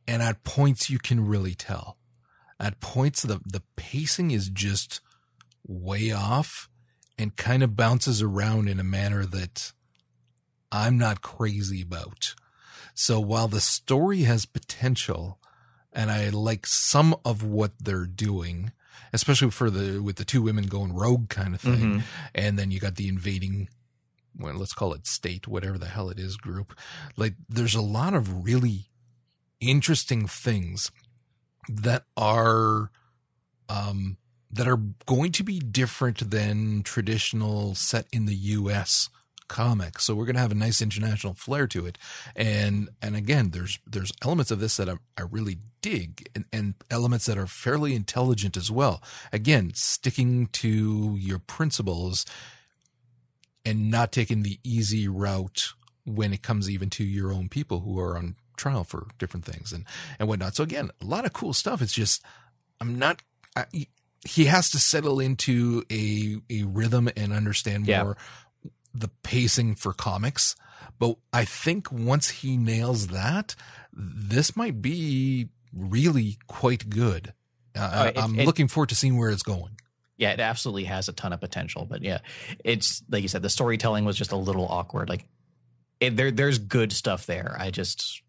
And 0.06 0.22
at 0.22 0.42
points 0.42 0.90
you 0.90 0.98
can 0.98 1.24
really 1.26 1.54
tell. 1.54 1.98
At 2.58 2.80
points 2.80 3.22
the 3.22 3.40
the 3.44 3.62
pacing 3.76 4.30
is 4.32 4.48
just 4.48 5.00
way 5.66 6.10
off 6.10 6.67
and 7.18 7.36
kind 7.36 7.62
of 7.62 7.76
bounces 7.76 8.22
around 8.22 8.68
in 8.68 8.78
a 8.78 8.84
manner 8.84 9.24
that 9.26 9.72
I'm 10.70 10.96
not 10.98 11.22
crazy 11.22 11.82
about. 11.82 12.34
So 12.94 13.18
while 13.20 13.48
the 13.48 13.60
story 13.60 14.22
has 14.22 14.44
potential 14.46 15.38
and 15.92 16.10
I 16.10 16.28
like 16.28 16.66
some 16.66 17.16
of 17.24 17.42
what 17.42 17.72
they're 17.80 18.06
doing, 18.06 18.72
especially 19.12 19.50
for 19.50 19.70
the 19.70 20.00
with 20.02 20.16
the 20.16 20.24
two 20.24 20.42
women 20.42 20.66
going 20.66 20.92
rogue 20.92 21.28
kind 21.28 21.54
of 21.54 21.60
thing, 21.60 21.80
Mhm. 22.00 22.02
and 22.34 22.58
then 22.58 22.70
you 22.70 22.78
got 22.80 22.96
the 22.96 23.08
invading 23.08 23.68
well, 24.38 24.54
let's 24.54 24.74
call 24.74 24.92
it 24.92 25.04
state, 25.04 25.48
whatever 25.48 25.78
the 25.78 25.88
hell 25.88 26.10
it 26.10 26.18
is, 26.20 26.36
group. 26.36 26.78
Like 27.16 27.34
there's 27.48 27.74
a 27.74 27.80
lot 27.80 28.14
of 28.14 28.44
really 28.44 28.88
interesting 29.58 30.28
things 30.28 30.92
that 31.68 32.04
are 32.16 32.90
um 33.68 34.16
that 34.50 34.68
are 34.68 34.80
going 35.06 35.32
to 35.32 35.44
be 35.44 35.58
different 35.58 36.30
than 36.30 36.82
traditional 36.82 37.74
set 37.74 38.06
in 38.12 38.26
the 38.26 38.34
US 38.34 39.10
comic. 39.48 39.98
So 39.98 40.14
we're 40.14 40.26
going 40.26 40.36
to 40.36 40.42
have 40.42 40.52
a 40.52 40.56
nice 40.56 40.80
international 40.80 41.34
flair 41.34 41.66
to 41.68 41.86
it. 41.86 41.98
And 42.36 42.90
and 43.02 43.16
again, 43.16 43.50
there's 43.50 43.78
there's 43.86 44.12
elements 44.22 44.50
of 44.50 44.60
this 44.60 44.76
that 44.76 44.88
I, 44.88 44.94
I 45.16 45.22
really 45.22 45.58
dig 45.80 46.28
and, 46.34 46.44
and 46.52 46.74
elements 46.90 47.26
that 47.26 47.38
are 47.38 47.46
fairly 47.46 47.94
intelligent 47.94 48.56
as 48.56 48.70
well. 48.70 49.02
Again, 49.32 49.72
sticking 49.74 50.46
to 50.48 51.16
your 51.18 51.38
principles 51.38 52.24
and 53.64 53.90
not 53.90 54.12
taking 54.12 54.42
the 54.42 54.60
easy 54.62 55.08
route 55.08 55.72
when 56.04 56.32
it 56.32 56.42
comes 56.42 56.70
even 56.70 56.88
to 56.90 57.04
your 57.04 57.32
own 57.32 57.48
people 57.48 57.80
who 57.80 57.98
are 57.98 58.16
on 58.16 58.36
trial 58.56 58.84
for 58.84 59.08
different 59.18 59.44
things 59.44 59.72
and 59.72 59.84
and 60.18 60.28
whatnot. 60.28 60.54
So 60.54 60.62
again, 60.62 60.90
a 61.00 61.04
lot 61.04 61.24
of 61.24 61.32
cool 61.32 61.52
stuff. 61.52 61.82
It's 61.82 61.94
just 61.94 62.22
I'm 62.80 62.98
not. 62.98 63.22
He 64.26 64.46
has 64.46 64.70
to 64.70 64.78
settle 64.78 65.20
into 65.20 65.84
a 65.90 66.38
a 66.50 66.64
rhythm 66.64 67.08
and 67.16 67.32
understand 67.32 67.86
Yeah. 67.86 68.02
more 68.04 68.16
the 68.94 69.08
pacing 69.22 69.74
for 69.76 69.92
comics. 69.92 70.56
But 70.98 71.16
I 71.32 71.44
think 71.44 71.92
once 71.92 72.28
he 72.30 72.56
nails 72.56 73.08
that, 73.08 73.54
this 73.92 74.56
might 74.56 74.82
be 74.82 75.48
really 75.72 76.38
quite 76.48 76.88
good. 76.90 77.32
Uh, 77.76 77.90
Oh, 77.94 78.04
it- 78.06 78.18
I'm 78.18 78.38
it- 78.40 78.46
looking 78.46 78.66
forward 78.66 78.88
to 78.88 78.94
seeing 78.96 79.16
where 79.16 79.30
it's 79.30 79.42
going. 79.42 79.76
Yeah, 80.16 80.32
it 80.32 80.40
absolutely 80.40 80.84
has 80.84 81.08
a 81.08 81.12
ton 81.12 81.32
of 81.32 81.40
potential, 81.40 81.84
but 81.84 82.02
yeah, 82.02 82.18
it's 82.64 83.02
like 83.08 83.22
you 83.22 83.28
said, 83.28 83.42
the 83.42 83.48
storytelling 83.50 84.04
was 84.04 84.16
just 84.16 84.32
a 84.32 84.36
little 84.36 84.66
awkward. 84.66 85.08
Like, 85.08 85.28
it, 86.00 86.16
there, 86.16 86.32
there's 86.32 86.58
good 86.58 86.92
stuff 86.92 87.26
there. 87.26 87.54
I 87.56 87.70
just, 87.70 88.22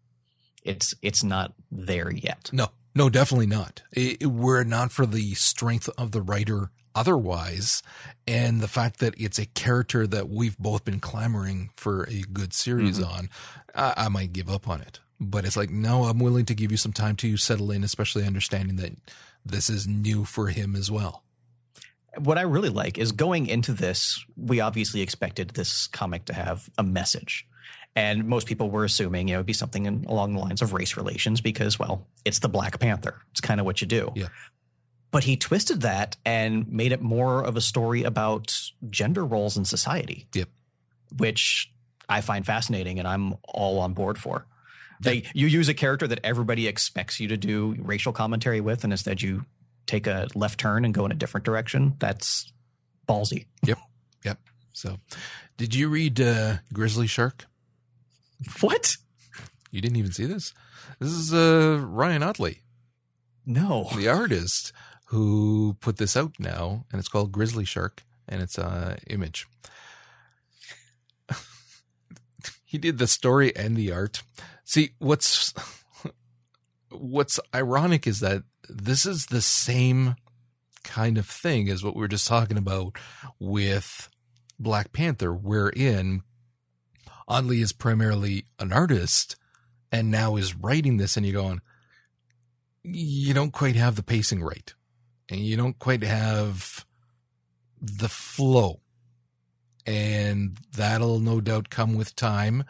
it's 0.62 0.94
it's 1.02 1.24
not 1.24 1.52
there 1.72 2.12
yet. 2.12 2.50
No, 2.52 2.68
no, 2.94 3.08
definitely 3.08 3.46
not. 3.46 3.82
It, 3.92 4.22
it, 4.22 4.26
were 4.26 4.60
it 4.62 4.66
not 4.66 4.90
for 4.92 5.06
the 5.06 5.34
strength 5.34 5.88
of 5.98 6.12
the 6.12 6.22
writer 6.22 6.70
otherwise, 6.94 7.82
and 8.26 8.60
the 8.60 8.68
fact 8.68 8.98
that 8.98 9.14
it's 9.16 9.38
a 9.38 9.46
character 9.46 10.06
that 10.08 10.28
we've 10.28 10.58
both 10.58 10.84
been 10.84 11.00
clamoring 11.00 11.70
for 11.76 12.04
a 12.10 12.22
good 12.32 12.52
series 12.52 12.98
Mhm. 12.98 13.06
on, 13.08 13.30
I, 13.74 13.94
I 13.96 14.08
might 14.08 14.32
give 14.32 14.50
up 14.50 14.68
on 14.68 14.80
it. 14.80 14.98
But 15.20 15.44
it's 15.44 15.56
like, 15.56 15.70
no, 15.70 16.04
I'm 16.04 16.18
willing 16.18 16.46
to 16.46 16.54
give 16.54 16.70
you 16.70 16.76
some 16.76 16.92
time 16.92 17.14
to 17.16 17.36
settle 17.36 17.70
in, 17.70 17.84
especially 17.84 18.26
understanding 18.26 18.76
that 18.76 18.92
this 19.44 19.68
is 19.70 19.86
new 19.86 20.24
for 20.24 20.48
him 20.48 20.74
as 20.74 20.90
well. 20.90 21.22
What 22.18 22.38
I 22.38 22.42
really 22.42 22.70
like 22.70 22.98
is 22.98 23.12
going 23.12 23.46
into 23.46 23.72
this, 23.72 24.24
we 24.36 24.60
obviously 24.60 25.00
expected 25.00 25.50
this 25.50 25.86
comic 25.86 26.24
to 26.24 26.34
have 26.34 26.68
a 26.76 26.82
message. 26.82 27.46
And 27.96 28.26
most 28.26 28.46
people 28.46 28.70
were 28.70 28.84
assuming 28.84 29.28
you 29.28 29.34
know, 29.34 29.38
it 29.38 29.40
would 29.40 29.46
be 29.46 29.52
something 29.52 29.86
in, 29.86 30.04
along 30.04 30.34
the 30.34 30.38
lines 30.38 30.62
of 30.62 30.72
race 30.72 30.96
relations 30.96 31.40
because, 31.40 31.78
well, 31.78 32.06
it's 32.24 32.38
the 32.38 32.48
Black 32.48 32.78
Panther. 32.78 33.20
It's 33.32 33.40
kind 33.40 33.58
of 33.58 33.66
what 33.66 33.80
you 33.80 33.86
do. 33.86 34.12
Yeah. 34.14 34.28
But 35.10 35.24
he 35.24 35.36
twisted 35.36 35.80
that 35.80 36.16
and 36.24 36.70
made 36.70 36.92
it 36.92 37.02
more 37.02 37.42
of 37.42 37.56
a 37.56 37.60
story 37.60 38.04
about 38.04 38.56
gender 38.90 39.24
roles 39.24 39.56
in 39.56 39.64
society. 39.64 40.26
Yep. 40.34 40.48
Which 41.16 41.72
I 42.08 42.20
find 42.20 42.46
fascinating 42.46 43.00
and 43.00 43.08
I'm 43.08 43.34
all 43.44 43.80
on 43.80 43.92
board 43.92 44.18
for. 44.18 44.46
They, 45.00 45.24
you 45.32 45.46
use 45.46 45.68
a 45.68 45.74
character 45.74 46.06
that 46.06 46.20
everybody 46.24 46.66
expects 46.68 47.20
you 47.20 47.28
to 47.28 47.36
do 47.36 47.74
racial 47.78 48.12
commentary 48.12 48.60
with, 48.60 48.84
and 48.84 48.92
instead 48.92 49.22
you 49.22 49.46
take 49.86 50.06
a 50.06 50.28
left 50.34 50.60
turn 50.60 50.84
and 50.84 50.92
go 50.92 51.06
in 51.06 51.12
a 51.12 51.14
different 51.14 51.44
direction. 51.44 51.94
That's 51.98 52.52
ballsy. 53.08 53.46
Yep. 53.64 53.78
Yep. 54.24 54.38
So, 54.72 54.98
did 55.56 55.74
you 55.74 55.88
read 55.88 56.20
uh, 56.20 56.58
Grizzly 56.72 57.06
Shark? 57.06 57.46
What? 58.60 58.96
You 59.70 59.80
didn't 59.80 59.96
even 59.96 60.12
see 60.12 60.26
this? 60.26 60.52
This 60.98 61.10
is 61.10 61.32
uh, 61.32 61.80
Ryan 61.82 62.22
Ottley, 62.22 62.62
No. 63.46 63.88
the 63.96 64.08
artist 64.08 64.72
who 65.06 65.76
put 65.80 65.96
this 65.98 66.16
out 66.16 66.32
now, 66.38 66.84
and 66.90 66.98
it's 66.98 67.08
called 67.08 67.32
Grizzly 67.32 67.64
Shark, 67.64 68.02
and 68.28 68.40
it's 68.42 68.58
uh, 68.58 68.96
Image. 69.08 69.46
he 72.64 72.78
did 72.78 72.98
the 72.98 73.06
story 73.06 73.54
and 73.56 73.76
the 73.76 73.92
art. 73.92 74.22
See, 74.64 74.90
what's 74.98 75.52
what's 76.90 77.40
ironic 77.54 78.06
is 78.06 78.20
that 78.20 78.44
this 78.68 79.04
is 79.06 79.26
the 79.26 79.40
same 79.40 80.16
kind 80.84 81.18
of 81.18 81.26
thing 81.26 81.68
as 81.68 81.82
what 81.84 81.94
we 81.94 82.00
were 82.00 82.08
just 82.08 82.26
talking 82.28 82.56
about 82.56 82.96
with 83.38 84.08
Black 84.58 84.92
Panther, 84.92 85.32
wherein 85.32 86.22
Ottley 87.30 87.62
is 87.62 87.72
primarily 87.72 88.44
an 88.58 88.72
artist 88.72 89.36
and 89.92 90.10
now 90.10 90.36
is 90.36 90.54
writing 90.54 90.96
this, 90.96 91.16
and 91.16 91.24
you're 91.24 91.40
going, 91.40 91.60
you 92.82 93.32
don't 93.32 93.52
quite 93.52 93.76
have 93.76 93.96
the 93.96 94.02
pacing 94.02 94.42
right, 94.42 94.74
and 95.28 95.40
you 95.40 95.56
don't 95.56 95.78
quite 95.78 96.02
have 96.02 96.84
the 97.80 98.08
flow. 98.08 98.80
And 99.86 100.58
that'll 100.76 101.20
no 101.20 101.40
doubt 101.40 101.70
come 101.70 101.94
with 101.94 102.16
time, 102.16 102.64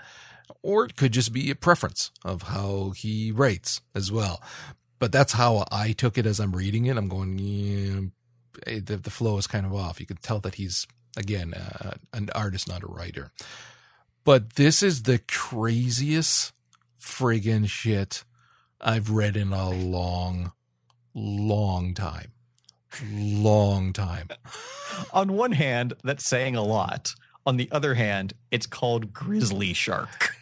or 0.63 0.85
it 0.85 0.97
could 0.97 1.13
just 1.13 1.33
be 1.33 1.51
a 1.51 1.55
preference 1.55 2.11
of 2.25 2.43
how 2.43 2.91
he 2.91 3.33
writes 3.33 3.81
as 3.95 4.13
well. 4.13 4.43
But 4.99 5.13
that's 5.13 5.33
how 5.33 5.67
I 5.73 5.93
took 5.93 6.19
it 6.19 6.27
as 6.27 6.39
I'm 6.39 6.53
reading 6.55 6.87
it. 6.87 6.97
I'm 6.97 7.09
going, 7.09 7.39
yeah, 7.39 8.01
the, 8.67 8.97
the 8.97 9.11
flow 9.11 9.39
is 9.39 9.47
kind 9.47 9.65
of 9.65 9.75
off. 9.75 10.01
You 10.01 10.07
can 10.07 10.19
tell 10.19 10.41
that 10.41 10.57
he's, 10.57 10.87
again, 11.17 11.55
uh, 11.55 11.93
an 12.13 12.29
artist, 12.35 12.69
not 12.69 12.83
a 12.83 12.87
writer. 12.87 13.33
But 14.25 14.55
this 14.55 14.83
is 14.83 15.05
the 15.05 15.19
craziest 15.19 16.53
friggin' 17.01 17.69
shit 17.69 18.25
I've 18.81 19.11
read 19.11 19.37
in 19.37 19.53
a 19.53 19.71
long, 19.71 20.53
long 21.15 21.95
time. 21.95 22.33
Long 23.13 23.93
time. 23.93 24.29
On 25.13 25.33
one 25.33 25.53
hand, 25.53 25.95
that's 26.05 26.27
saying 26.27 26.57
a 26.57 26.63
lot. 26.63 27.13
On 27.47 27.57
the 27.57 27.69
other 27.73 27.95
hand, 27.95 28.35
it's 28.51 28.67
called 28.67 29.13
Grizzly 29.13 29.73
Shark. 29.73 30.35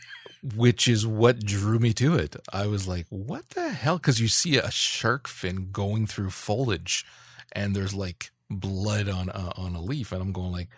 which 0.55 0.87
is 0.87 1.07
what 1.07 1.41
drew 1.41 1.79
me 1.79 1.93
to 1.95 2.15
it. 2.15 2.37
I 2.53 2.67
was 2.67 2.87
like, 2.87 3.07
what 3.09 3.51
the 3.51 3.71
hell? 3.71 3.99
Because 3.99 4.21
you 4.21 4.29
see 4.29 4.57
a 4.57 4.71
shark 4.71 5.27
fin 5.27 5.71
going 5.73 6.07
through 6.07 6.31
foliage 6.31 7.05
and 7.53 7.75
there's 7.75 7.95
like 7.95 8.31
blood 8.51 9.09
on 9.09 9.29
a, 9.31 9.53
on 9.57 9.75
a 9.75 9.81
leaf. 9.81 10.13
And 10.13 10.23
I'm 10.23 10.33
going 10.33 10.53
like, 10.53 10.69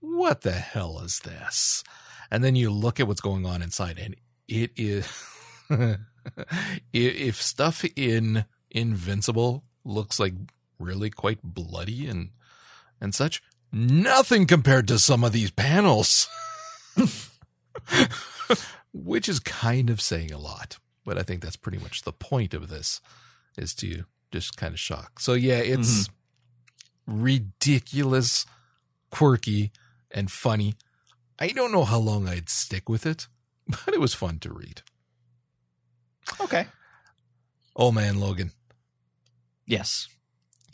what 0.00 0.40
the 0.42 0.52
hell 0.52 1.00
is 1.00 1.20
this? 1.20 1.84
And 2.30 2.44
then 2.44 2.54
you 2.56 2.70
look 2.70 3.00
at 3.00 3.08
what's 3.08 3.20
going 3.20 3.44
on 3.44 3.62
inside 3.62 3.98
and 3.98 4.14
it 4.46 4.70
is, 4.76 5.06
if 6.92 7.42
stuff 7.42 7.84
in 7.96 8.44
Invincible 8.70 9.64
looks 9.84 10.20
like 10.20 10.34
really 10.78 11.10
quite 11.10 11.42
bloody 11.42 12.06
and, 12.06 12.30
and 13.00 13.14
such, 13.14 13.42
nothing 13.72 14.46
compared 14.46 14.88
to 14.88 14.98
some 14.98 15.24
of 15.24 15.32
these 15.32 15.50
panels. 15.50 16.28
which 18.92 19.28
is 19.28 19.40
kind 19.40 19.90
of 19.90 20.00
saying 20.00 20.32
a 20.32 20.38
lot. 20.38 20.78
But 21.04 21.18
I 21.18 21.22
think 21.22 21.42
that's 21.42 21.56
pretty 21.56 21.78
much 21.78 22.02
the 22.02 22.12
point 22.12 22.54
of 22.54 22.68
this 22.68 23.00
is 23.56 23.74
to 23.76 24.04
just 24.32 24.56
kind 24.56 24.74
of 24.74 24.80
shock. 24.80 25.20
So 25.20 25.34
yeah, 25.34 25.58
it's 25.58 26.08
mm-hmm. 26.08 27.22
ridiculous, 27.22 28.46
quirky, 29.10 29.72
and 30.10 30.30
funny. 30.30 30.74
I 31.40 31.48
don't 31.48 31.72
know 31.72 31.84
how 31.84 31.98
long 31.98 32.28
I'd 32.28 32.50
stick 32.50 32.88
with 32.88 33.06
it, 33.06 33.26
but 33.68 33.94
it 33.94 34.00
was 34.00 34.14
fun 34.14 34.38
to 34.40 34.52
read. 34.52 34.82
Okay. 36.40 36.66
Oh 37.74 37.90
man, 37.90 38.20
Logan. 38.20 38.52
Yes. 39.66 40.08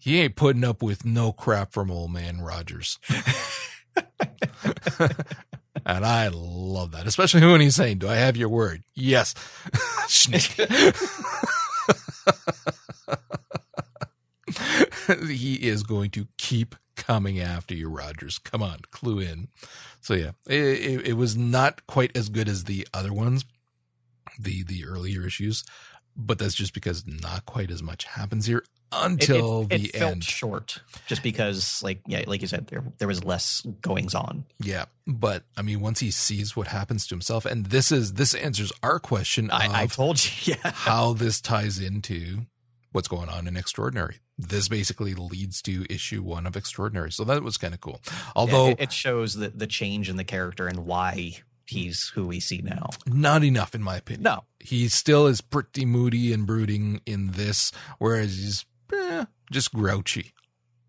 He 0.01 0.21
ain't 0.21 0.37
putting 0.37 0.65
up 0.65 0.83
with 0.83 1.05
no 1.05 1.33
crap 1.33 1.73
from 1.73 1.91
old 1.91 2.13
man 2.13 2.41
Rogers. 2.41 2.99
and 5.85 6.05
I 6.05 6.29
love 6.33 6.93
that, 6.93 7.07
especially 7.07 7.45
when 7.45 7.61
he's 7.61 7.77
saying, 7.77 7.99
Do 7.99 8.09
I 8.09 8.17
have 8.17 8.37
your 8.37 8.49
word? 8.49 8.83
Yes. 8.95 9.35
he 15.29 15.55
is 15.55 15.83
going 15.83 16.11
to 16.11 16.27
keep 16.39 16.77
coming 17.07 17.39
after 17.39 17.75
you, 17.75 17.89
Rogers. 17.89 18.39
Come 18.39 18.63
on, 18.63 18.81
clue 18.91 19.21
in. 19.21 19.49
So 20.01 20.15
yeah, 20.15 20.33
it, 20.49 20.55
it, 20.55 21.07
it 21.09 21.13
was 21.15 21.37
not 21.37 21.87
quite 21.87 22.17
as 22.17 22.29
good 22.29 22.49
as 22.49 22.65
the 22.65 22.87
other 22.93 23.13
ones, 23.13 23.45
the 24.39 24.65
the 24.65 24.85
earlier 24.85 25.27
issues, 25.27 25.65
but 26.17 26.39
that's 26.39 26.55
just 26.55 26.75
because 26.75 27.07
not 27.07 27.47
quite 27.47 27.71
as 27.71 27.83
much 27.83 28.05
happens 28.05 28.47
here 28.47 28.65
until 28.93 29.63
it, 29.63 29.75
it, 29.75 29.93
the 29.93 29.99
felt 29.99 30.13
end. 30.13 30.25
short 30.25 30.81
just 31.09 31.23
because 31.23 31.83
like 31.83 32.01
yeah 32.07 32.23
like 32.29 32.41
you 32.41 32.47
said 32.47 32.69
there 32.69 32.85
there 32.99 33.09
was 33.09 33.25
less 33.25 33.67
goings 33.81 34.15
on 34.15 34.45
Yeah, 34.61 34.85
but 35.07 35.43
I 35.57 35.63
mean, 35.63 35.81
once 35.81 36.01
he 36.01 36.11
sees 36.11 36.57
what 36.57 36.69
happens 36.69 37.07
to 37.09 37.15
himself, 37.15 37.45
and 37.45 37.67
this 37.67 37.91
is 37.91 38.15
this 38.15 38.35
answers 38.35 38.73
our 38.83 38.99
question 38.99 39.51
I, 39.51 39.83
I 39.83 39.87
told 39.87 40.25
you 40.25 40.55
yeah 40.65 40.71
how 40.73 41.13
this 41.15 41.41
ties 41.41 41.79
into 41.79 42.47
what's 42.93 43.09
going 43.09 43.29
on 43.29 43.47
in 43.47 43.57
Extraordinary. 43.57 44.17
This 44.39 44.69
basically 44.69 45.15
leads 45.15 45.63
to 45.63 45.87
issue 45.89 46.23
one 46.23 46.47
of 46.47 46.57
Extraordinary, 46.57 47.13
so 47.13 47.25
that 47.25 47.43
was 47.43 47.57
kind 47.57 47.75
of 47.75 47.81
cool. 47.81 48.01
Although 48.35 48.71
it, 48.71 48.81
it 48.81 48.93
shows 48.93 49.35
the, 49.35 49.49
the 49.49 49.67
change 49.67 50.09
in 50.09 50.17
the 50.17 50.25
character 50.25 50.67
and 50.67 50.87
why 50.87 51.39
he's 51.67 52.13
who 52.15 52.27
we 52.27 52.39
see 52.39 52.61
now 52.63 52.91
not 53.07 53.43
enough, 53.43 53.75
in 53.75 53.83
my 53.83 53.97
opinion. 53.97 54.23
no 54.23 54.45
he 54.67 54.89
still 54.89 55.27
is 55.27 55.41
pretty 55.41 55.85
moody 55.85 56.33
and 56.33 56.47
brooding 56.47 57.01
in 57.07 57.33
this, 57.33 57.71
whereas 57.99 58.37
he's 58.37 58.65
eh, 58.93 59.25
just 59.53 59.73
grouchy 59.73 60.33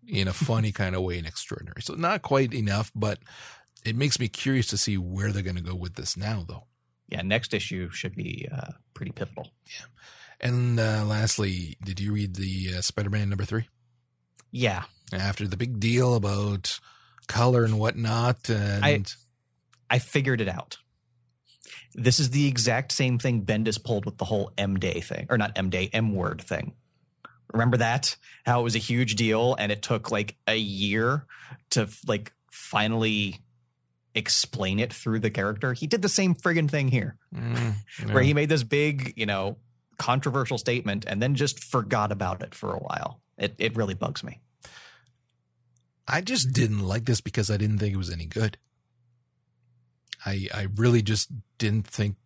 in 0.06 0.26
a 0.26 0.32
funny 0.32 0.72
kind 0.80 0.96
of 0.96 1.02
way 1.02 1.18
in 1.18 1.26
Extraordinary. 1.26 1.80
So 1.82 1.94
not 1.94 2.22
quite 2.22 2.52
enough, 2.52 2.90
but 2.94 3.20
it 3.84 3.94
makes 3.94 4.18
me 4.18 4.28
curious 4.28 4.66
to 4.68 4.76
see 4.76 4.98
where 4.98 5.30
they're 5.30 5.42
going 5.42 5.56
to 5.56 5.62
go 5.62 5.76
with 5.76 5.94
this 5.94 6.16
now, 6.16 6.44
though. 6.46 6.64
yeah 7.08 7.22
next 7.22 7.54
issue 7.54 7.88
should 7.90 8.16
be 8.16 8.48
uh, 8.52 8.72
pretty 8.94 9.12
pivotal 9.12 9.48
And 10.40 10.78
uh, 10.78 11.04
lastly, 11.06 11.76
did 11.82 11.98
you 12.00 12.12
read 12.12 12.36
the 12.36 12.74
uh, 12.78 12.80
Spider-Man 12.80 13.28
number 13.28 13.44
three? 13.44 13.68
yeah 14.50 14.84
After 15.12 15.46
the 15.46 15.56
big 15.58 15.78
deal 15.78 16.14
about 16.14 16.78
color 17.26 17.64
and 17.64 17.78
whatnot, 17.78 18.48
and 18.48 18.84
I- 18.84 19.02
I 19.90 19.98
figured 19.98 20.40
it 20.40 20.48
out. 20.48 20.78
This 21.94 22.18
is 22.20 22.30
the 22.30 22.46
exact 22.46 22.92
same 22.92 23.18
thing 23.18 23.44
Bendis 23.44 23.82
pulled 23.82 24.04
with 24.06 24.18
the 24.18 24.24
whole 24.26 24.52
M 24.58 24.78
Day 24.78 25.00
thing, 25.00 25.26
or 25.30 25.38
not 25.38 25.52
M 25.56 25.70
Day, 25.70 25.88
M 25.92 26.14
word 26.14 26.40
thing. 26.42 26.74
Remember 27.52 27.78
that? 27.78 28.16
How 28.44 28.60
it 28.60 28.64
was 28.64 28.74
a 28.76 28.78
huge 28.78 29.16
deal 29.16 29.54
and 29.58 29.72
it 29.72 29.80
took 29.82 30.10
like 30.10 30.36
a 30.46 30.56
year 30.56 31.26
to 31.70 31.88
like 32.06 32.32
finally 32.50 33.40
explain 34.14 34.78
it 34.80 34.92
through 34.92 35.20
the 35.20 35.30
character. 35.30 35.72
He 35.72 35.86
did 35.86 36.02
the 36.02 36.08
same 36.08 36.34
friggin' 36.34 36.70
thing 36.70 36.88
here, 36.88 37.16
Mm, 37.34 37.74
where 38.12 38.22
he 38.22 38.34
made 38.34 38.48
this 38.50 38.62
big, 38.62 39.14
you 39.16 39.26
know, 39.26 39.56
controversial 39.98 40.58
statement 40.58 41.04
and 41.06 41.20
then 41.22 41.34
just 41.34 41.62
forgot 41.62 42.12
about 42.12 42.42
it 42.42 42.54
for 42.54 42.72
a 42.72 42.78
while. 42.78 43.20
It 43.36 43.54
it 43.58 43.76
really 43.76 43.94
bugs 43.94 44.24
me. 44.24 44.40
I 46.06 46.20
just 46.20 46.52
didn't 46.52 46.80
like 46.80 47.04
this 47.04 47.20
because 47.20 47.50
I 47.50 47.56
didn't 47.56 47.78
think 47.78 47.94
it 47.94 47.98
was 47.98 48.10
any 48.10 48.26
good. 48.26 48.58
I 50.24 50.48
I 50.54 50.68
really 50.74 51.02
just 51.02 51.30
didn't 51.58 51.86
think 51.86 52.16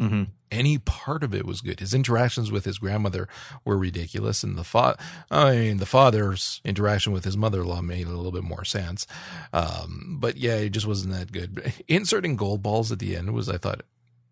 Mm-hmm. 0.00 0.24
Any 0.50 0.78
part 0.78 1.22
of 1.22 1.34
it 1.34 1.44
was 1.44 1.60
good. 1.60 1.80
His 1.80 1.92
interactions 1.92 2.50
with 2.50 2.64
his 2.64 2.78
grandmother 2.78 3.28
were 3.64 3.76
ridiculous, 3.76 4.42
and 4.42 4.56
the 4.56 4.64
fa- 4.64 4.96
I 5.30 5.56
mean, 5.56 5.76
the 5.76 5.86
father's 5.86 6.60
interaction 6.64 7.12
with 7.12 7.24
his 7.24 7.36
mother-in-law 7.36 7.82
made 7.82 8.06
a 8.06 8.10
little 8.10 8.32
bit 8.32 8.44
more 8.44 8.64
sense. 8.64 9.06
Um, 9.52 10.16
but 10.20 10.36
yeah, 10.38 10.54
it 10.54 10.70
just 10.70 10.86
wasn't 10.86 11.14
that 11.14 11.32
good. 11.32 11.72
Inserting 11.88 12.36
gold 12.36 12.62
balls 12.62 12.90
at 12.90 12.98
the 12.98 13.14
end 13.16 13.34
was, 13.34 13.48
I 13.48 13.58
thought, 13.58 13.82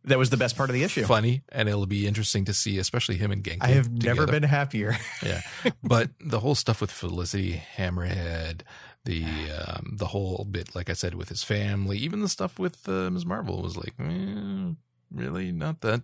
That 0.07 0.19
was 0.19 0.31
the 0.31 0.37
best 0.37 0.57
part 0.57 0.71
of 0.71 0.75
the 0.75 0.85
issue. 0.85 1.05
funny, 1.05 1.42
and 1.51 1.69
it'll 1.69 1.87
be 1.87 2.07
interesting 2.07 2.45
to 2.45 2.55
see, 2.55 2.79
especially 2.79 3.16
him 3.16 3.33
and 3.33 3.42
Ganke. 3.42 3.59
I 3.61 3.69
have 3.69 3.90
never 3.90 4.27
been 4.27 4.45
happier. 4.45 4.97
Yeah, 5.23 5.40
but 5.83 6.11
the 6.21 6.40
whole 6.40 6.55
stuff 6.55 6.81
with 6.81 6.90
Felicity, 6.92 7.62
Hammerhead, 7.77 8.61
the 9.05 9.25
um, 9.66 9.97
the 9.99 10.07
whole 10.07 10.47
bit, 10.49 10.75
like 10.75 10.90
I 10.90 10.92
said, 10.92 11.14
with 11.14 11.29
his 11.29 11.42
family, 11.42 11.99
even 11.99 12.21
the 12.21 12.29
stuff 12.29 12.59
with 12.59 12.88
uh, 12.88 13.11
Ms. 13.11 13.27
Marvel 13.27 13.62
was 13.62 13.77
like, 13.77 13.95
eh, 13.99 14.73
really 15.11 15.53
not 15.53 15.81
that. 15.81 16.03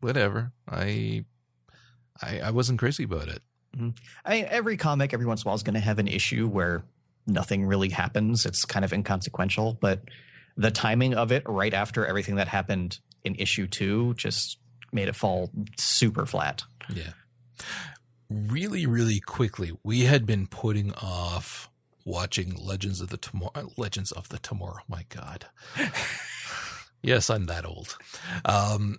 Whatever. 0.00 0.52
I, 0.68 1.24
I, 2.20 2.40
I 2.40 2.50
wasn't 2.50 2.78
crazy 2.78 3.04
about 3.04 3.28
it. 3.28 3.42
I 4.24 4.30
mean, 4.30 4.46
every 4.48 4.76
comic 4.76 5.12
every 5.12 5.26
once 5.26 5.42
in 5.42 5.46
a 5.46 5.48
while 5.48 5.56
is 5.56 5.62
going 5.62 5.74
to 5.74 5.80
have 5.80 5.98
an 5.98 6.06
issue 6.08 6.46
where 6.46 6.84
nothing 7.26 7.66
really 7.66 7.88
happens. 7.88 8.46
It's 8.46 8.64
kind 8.64 8.84
of 8.84 8.92
inconsequential, 8.92 9.78
but 9.80 10.02
the 10.56 10.70
timing 10.70 11.14
of 11.14 11.32
it 11.32 11.42
right 11.46 11.74
after 11.74 12.06
everything 12.06 12.36
that 12.36 12.48
happened 12.48 12.98
in 13.24 13.34
issue 13.36 13.66
two 13.66 14.14
just 14.14 14.58
made 14.92 15.08
it 15.08 15.16
fall 15.16 15.50
super 15.76 16.26
flat. 16.26 16.62
Yeah. 16.88 17.12
Really, 18.30 18.86
really 18.86 19.20
quickly, 19.20 19.72
we 19.82 20.02
had 20.04 20.26
been 20.26 20.46
putting 20.46 20.92
off 20.94 21.70
watching 22.04 22.54
Legends 22.54 23.00
of 23.00 23.08
the 23.08 23.16
Tomorrow. 23.16 23.70
Legends 23.76 24.12
of 24.12 24.28
the 24.28 24.38
Tomorrow. 24.38 24.82
My 24.88 25.04
God. 25.08 25.46
yes, 27.02 27.30
I'm 27.30 27.46
that 27.46 27.66
old. 27.66 27.96
Um, 28.44 28.98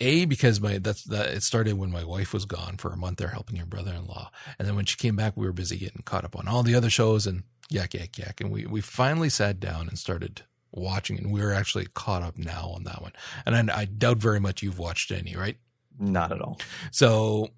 a 0.00 0.26
because 0.26 0.60
my 0.60 0.78
that's 0.78 1.04
that 1.04 1.28
it 1.28 1.42
started 1.42 1.74
when 1.74 1.90
my 1.90 2.04
wife 2.04 2.32
was 2.32 2.44
gone 2.44 2.76
for 2.76 2.92
a 2.92 2.96
month 2.96 3.18
there 3.18 3.28
helping 3.28 3.56
her 3.56 3.66
brother-in-law, 3.66 4.30
and 4.58 4.68
then 4.68 4.76
when 4.76 4.84
she 4.84 4.96
came 4.96 5.16
back, 5.16 5.36
we 5.36 5.46
were 5.46 5.52
busy 5.52 5.76
getting 5.76 6.02
caught 6.02 6.24
up 6.24 6.36
on 6.36 6.46
all 6.46 6.62
the 6.62 6.74
other 6.74 6.90
shows 6.90 7.26
and 7.26 7.42
yak 7.68 7.94
yak 7.94 8.16
yak, 8.16 8.40
and 8.40 8.50
we 8.50 8.64
we 8.66 8.80
finally 8.80 9.28
sat 9.28 9.58
down 9.58 9.88
and 9.88 9.98
started 9.98 10.42
watching, 10.78 11.18
and 11.18 11.32
we're 11.32 11.52
actually 11.52 11.86
caught 11.94 12.22
up 12.22 12.38
now 12.38 12.72
on 12.74 12.84
that 12.84 13.02
one. 13.02 13.12
And 13.46 13.70
I, 13.70 13.80
I 13.80 13.84
doubt 13.86 14.18
very 14.18 14.40
much 14.40 14.62
you've 14.62 14.78
watched 14.78 15.10
any, 15.10 15.36
right? 15.36 15.56
Not 15.98 16.32
at 16.32 16.40
all. 16.40 16.60
So, 16.92 17.48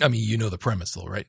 I 0.00 0.08
mean, 0.08 0.22
you 0.24 0.36
know 0.38 0.48
the 0.48 0.58
premise 0.58 0.92
though, 0.92 1.06
right? 1.06 1.26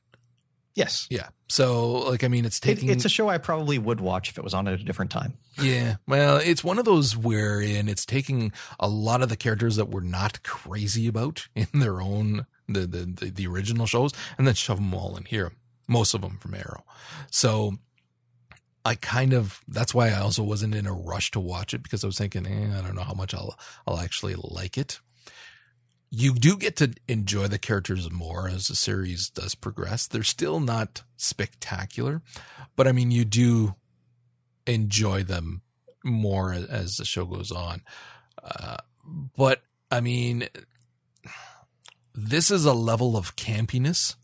Yes. 0.74 1.08
Yeah. 1.10 1.28
So, 1.48 1.90
like, 2.08 2.22
I 2.22 2.28
mean, 2.28 2.44
it's 2.44 2.58
It, 2.58 2.62
taking. 2.62 2.88
it's 2.90 3.04
a 3.04 3.08
show 3.08 3.28
I 3.28 3.38
probably 3.38 3.78
would 3.78 4.00
watch 4.00 4.28
if 4.30 4.38
it 4.38 4.44
was 4.44 4.54
on 4.54 4.68
at 4.68 4.74
a 4.80 4.84
different 4.84 5.10
time. 5.10 5.34
yeah. 5.60 5.96
Well, 6.06 6.36
it's 6.36 6.62
one 6.62 6.78
of 6.78 6.84
those 6.84 7.16
wherein 7.16 7.88
it's 7.88 8.06
taking 8.06 8.52
a 8.78 8.86
lot 8.88 9.20
of 9.22 9.28
the 9.28 9.36
characters 9.36 9.74
that 9.76 9.88
we're 9.88 10.02
not 10.02 10.42
crazy 10.44 11.08
about 11.08 11.48
in 11.56 11.66
their 11.74 12.00
own 12.00 12.46
the 12.68 12.80
the 12.80 13.06
the, 13.06 13.30
the 13.30 13.46
original 13.48 13.86
shows, 13.86 14.12
and 14.36 14.46
then 14.46 14.54
shove 14.54 14.76
them 14.76 14.94
all 14.94 15.16
in 15.16 15.24
here. 15.24 15.52
Most 15.88 16.14
of 16.14 16.20
them 16.20 16.36
from 16.38 16.54
Arrow. 16.54 16.84
So. 17.30 17.78
I 18.84 18.94
kind 18.94 19.32
of 19.32 19.60
that's 19.68 19.94
why 19.94 20.08
I 20.08 20.20
also 20.20 20.42
wasn't 20.42 20.74
in 20.74 20.86
a 20.86 20.92
rush 20.92 21.30
to 21.32 21.40
watch 21.40 21.74
it 21.74 21.82
because 21.82 22.04
I 22.04 22.06
was 22.06 22.18
thinking, 22.18 22.46
eh, 22.46 22.78
I 22.78 22.82
don't 22.82 22.94
know 22.94 23.02
how 23.02 23.14
much 23.14 23.34
I'll 23.34 23.58
I'll 23.86 23.98
actually 23.98 24.34
like 24.36 24.78
it. 24.78 25.00
You 26.10 26.34
do 26.34 26.56
get 26.56 26.76
to 26.76 26.94
enjoy 27.06 27.48
the 27.48 27.58
characters 27.58 28.10
more 28.10 28.48
as 28.48 28.68
the 28.68 28.76
series 28.76 29.28
does 29.28 29.54
progress. 29.54 30.06
They're 30.06 30.22
still 30.22 30.58
not 30.58 31.02
spectacular, 31.18 32.22
but 32.76 32.88
I 32.88 32.92
mean, 32.92 33.10
you 33.10 33.26
do 33.26 33.74
enjoy 34.66 35.22
them 35.22 35.62
more 36.04 36.52
as, 36.52 36.96
the 36.96 37.04
show 37.04 37.26
goes 37.26 37.50
on. 37.50 37.82
Uh, 38.42 38.78
but 39.36 39.62
I 39.90 40.00
mean, 40.00 40.48
this 42.14 42.50
is 42.50 42.64
a 42.64 42.72
level 42.72 43.16
of 43.16 43.36
campiness 43.36 44.16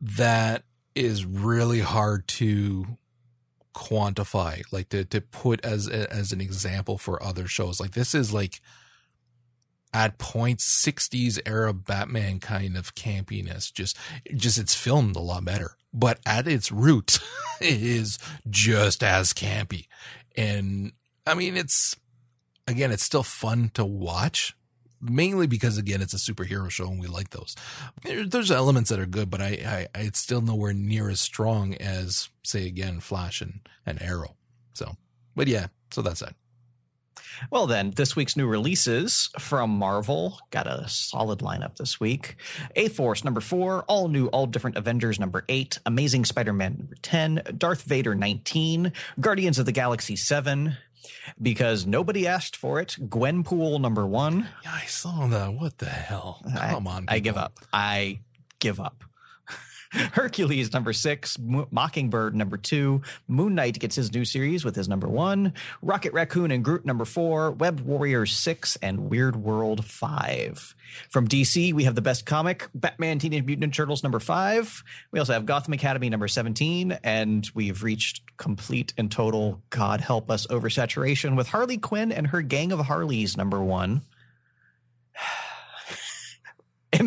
that 0.00 0.64
is 0.94 1.24
really 1.24 1.80
hard 1.80 2.28
to 2.28 2.98
quantify 3.74 4.62
like 4.70 4.88
to 4.90 5.04
to 5.04 5.20
put 5.20 5.64
as 5.64 5.88
as 5.88 6.32
an 6.32 6.40
example 6.40 6.98
for 6.98 7.22
other 7.22 7.46
shows. 7.46 7.80
Like 7.80 7.92
this 7.92 8.14
is 8.14 8.32
like 8.32 8.60
at 9.94 10.16
points 10.16 10.84
60s 10.86 11.38
era 11.44 11.74
batman 11.74 12.40
kind 12.40 12.76
of 12.76 12.94
campiness. 12.94 13.72
Just 13.72 13.96
just 14.34 14.58
it's 14.58 14.74
filmed 14.74 15.16
a 15.16 15.20
lot 15.20 15.44
better 15.44 15.76
but 15.92 16.18
at 16.24 16.48
its 16.48 16.72
root, 16.72 17.18
it 17.60 17.82
is 17.82 18.18
just 18.48 19.02
as 19.02 19.32
campy. 19.32 19.86
And 20.36 20.92
i 21.24 21.34
mean 21.34 21.56
it's 21.56 21.94
again 22.66 22.90
it's 22.90 23.04
still 23.04 23.22
fun 23.22 23.70
to 23.74 23.84
watch 23.84 24.56
mainly 25.02 25.46
because 25.46 25.76
again 25.78 26.00
it's 26.00 26.14
a 26.14 26.32
superhero 26.32 26.70
show 26.70 26.86
and 26.88 27.00
we 27.00 27.06
like 27.08 27.30
those. 27.30 27.56
There's 28.04 28.50
elements 28.50 28.90
that 28.90 29.00
are 29.00 29.06
good 29.06 29.30
but 29.30 29.42
I, 29.42 29.88
I 29.94 30.00
it's 30.00 30.20
still 30.20 30.40
nowhere 30.40 30.72
near 30.72 31.10
as 31.10 31.20
strong 31.20 31.74
as 31.74 32.28
say 32.42 32.66
again 32.66 33.00
flash 33.00 33.40
and, 33.40 33.60
and 33.84 34.00
arrow. 34.00 34.36
So 34.72 34.96
but 35.34 35.48
yeah 35.48 35.66
so 35.90 36.02
that's 36.02 36.22
it 36.22 36.34
Well, 37.50 37.66
then, 37.66 37.90
this 37.92 38.14
week's 38.14 38.36
new 38.36 38.46
releases 38.46 39.30
from 39.38 39.70
Marvel. 39.70 40.38
Got 40.50 40.66
a 40.66 40.88
solid 40.88 41.40
lineup 41.40 41.76
this 41.76 41.98
week. 41.98 42.36
A 42.76 42.88
Force 42.88 43.24
number 43.24 43.40
four, 43.40 43.82
all 43.84 44.08
new, 44.08 44.26
all 44.28 44.46
different 44.46 44.76
Avengers 44.76 45.18
number 45.18 45.44
eight, 45.48 45.78
Amazing 45.86 46.24
Spider 46.24 46.52
Man 46.52 46.76
number 46.78 46.96
10, 47.02 47.42
Darth 47.58 47.82
Vader 47.82 48.14
19, 48.14 48.92
Guardians 49.20 49.58
of 49.58 49.66
the 49.66 49.72
Galaxy 49.72 50.16
7, 50.16 50.76
because 51.40 51.86
nobody 51.86 52.26
asked 52.26 52.56
for 52.56 52.80
it, 52.80 52.96
Gwenpool 53.00 53.80
number 53.80 54.06
one. 54.06 54.48
yeah 54.64 54.72
i 54.72 54.84
saw 54.86 55.26
that 55.26 55.52
what 55.54 55.78
the 55.78 55.86
hell 55.86 56.40
come 56.56 56.86
I, 56.88 56.90
on 56.92 57.04
I 57.08 57.18
give 57.18 57.36
up. 57.36 57.58
I 57.72 58.20
give 58.58 58.78
up. 58.80 59.04
Hercules 60.12 60.72
number 60.72 60.92
six, 60.92 61.38
Mockingbird 61.38 62.34
number 62.34 62.56
two, 62.56 63.02
Moon 63.28 63.54
Knight 63.54 63.78
gets 63.78 63.96
his 63.96 64.12
new 64.12 64.24
series 64.24 64.64
with 64.64 64.74
his 64.74 64.88
number 64.88 65.06
one, 65.06 65.52
Rocket 65.82 66.14
Raccoon 66.14 66.50
and 66.50 66.64
Groot 66.64 66.86
number 66.86 67.04
four, 67.04 67.50
Web 67.50 67.80
Warriors 67.80 68.34
six, 68.34 68.76
and 68.76 69.10
Weird 69.10 69.36
World 69.36 69.84
five. 69.84 70.74
From 71.10 71.28
DC, 71.28 71.74
we 71.74 71.84
have 71.84 71.94
the 71.94 72.02
best 72.02 72.24
comic, 72.24 72.68
Batman 72.74 73.18
Teenage 73.18 73.44
Mutant 73.44 73.74
Turtles 73.74 74.02
number 74.02 74.20
five. 74.20 74.82
We 75.10 75.18
also 75.18 75.34
have 75.34 75.44
Gotham 75.44 75.74
Academy 75.74 76.08
number 76.08 76.28
17, 76.28 76.98
and 77.04 77.50
we've 77.54 77.82
reached 77.82 78.22
complete 78.38 78.94
and 78.96 79.10
total, 79.10 79.62
God 79.68 80.00
help 80.00 80.30
us, 80.30 80.46
oversaturation 80.46 81.36
with 81.36 81.48
Harley 81.48 81.76
Quinn 81.78 82.12
and 82.12 82.26
her 82.28 82.40
Gang 82.40 82.72
of 82.72 82.80
Harleys 82.80 83.36
number 83.36 83.62
one. 83.62 84.02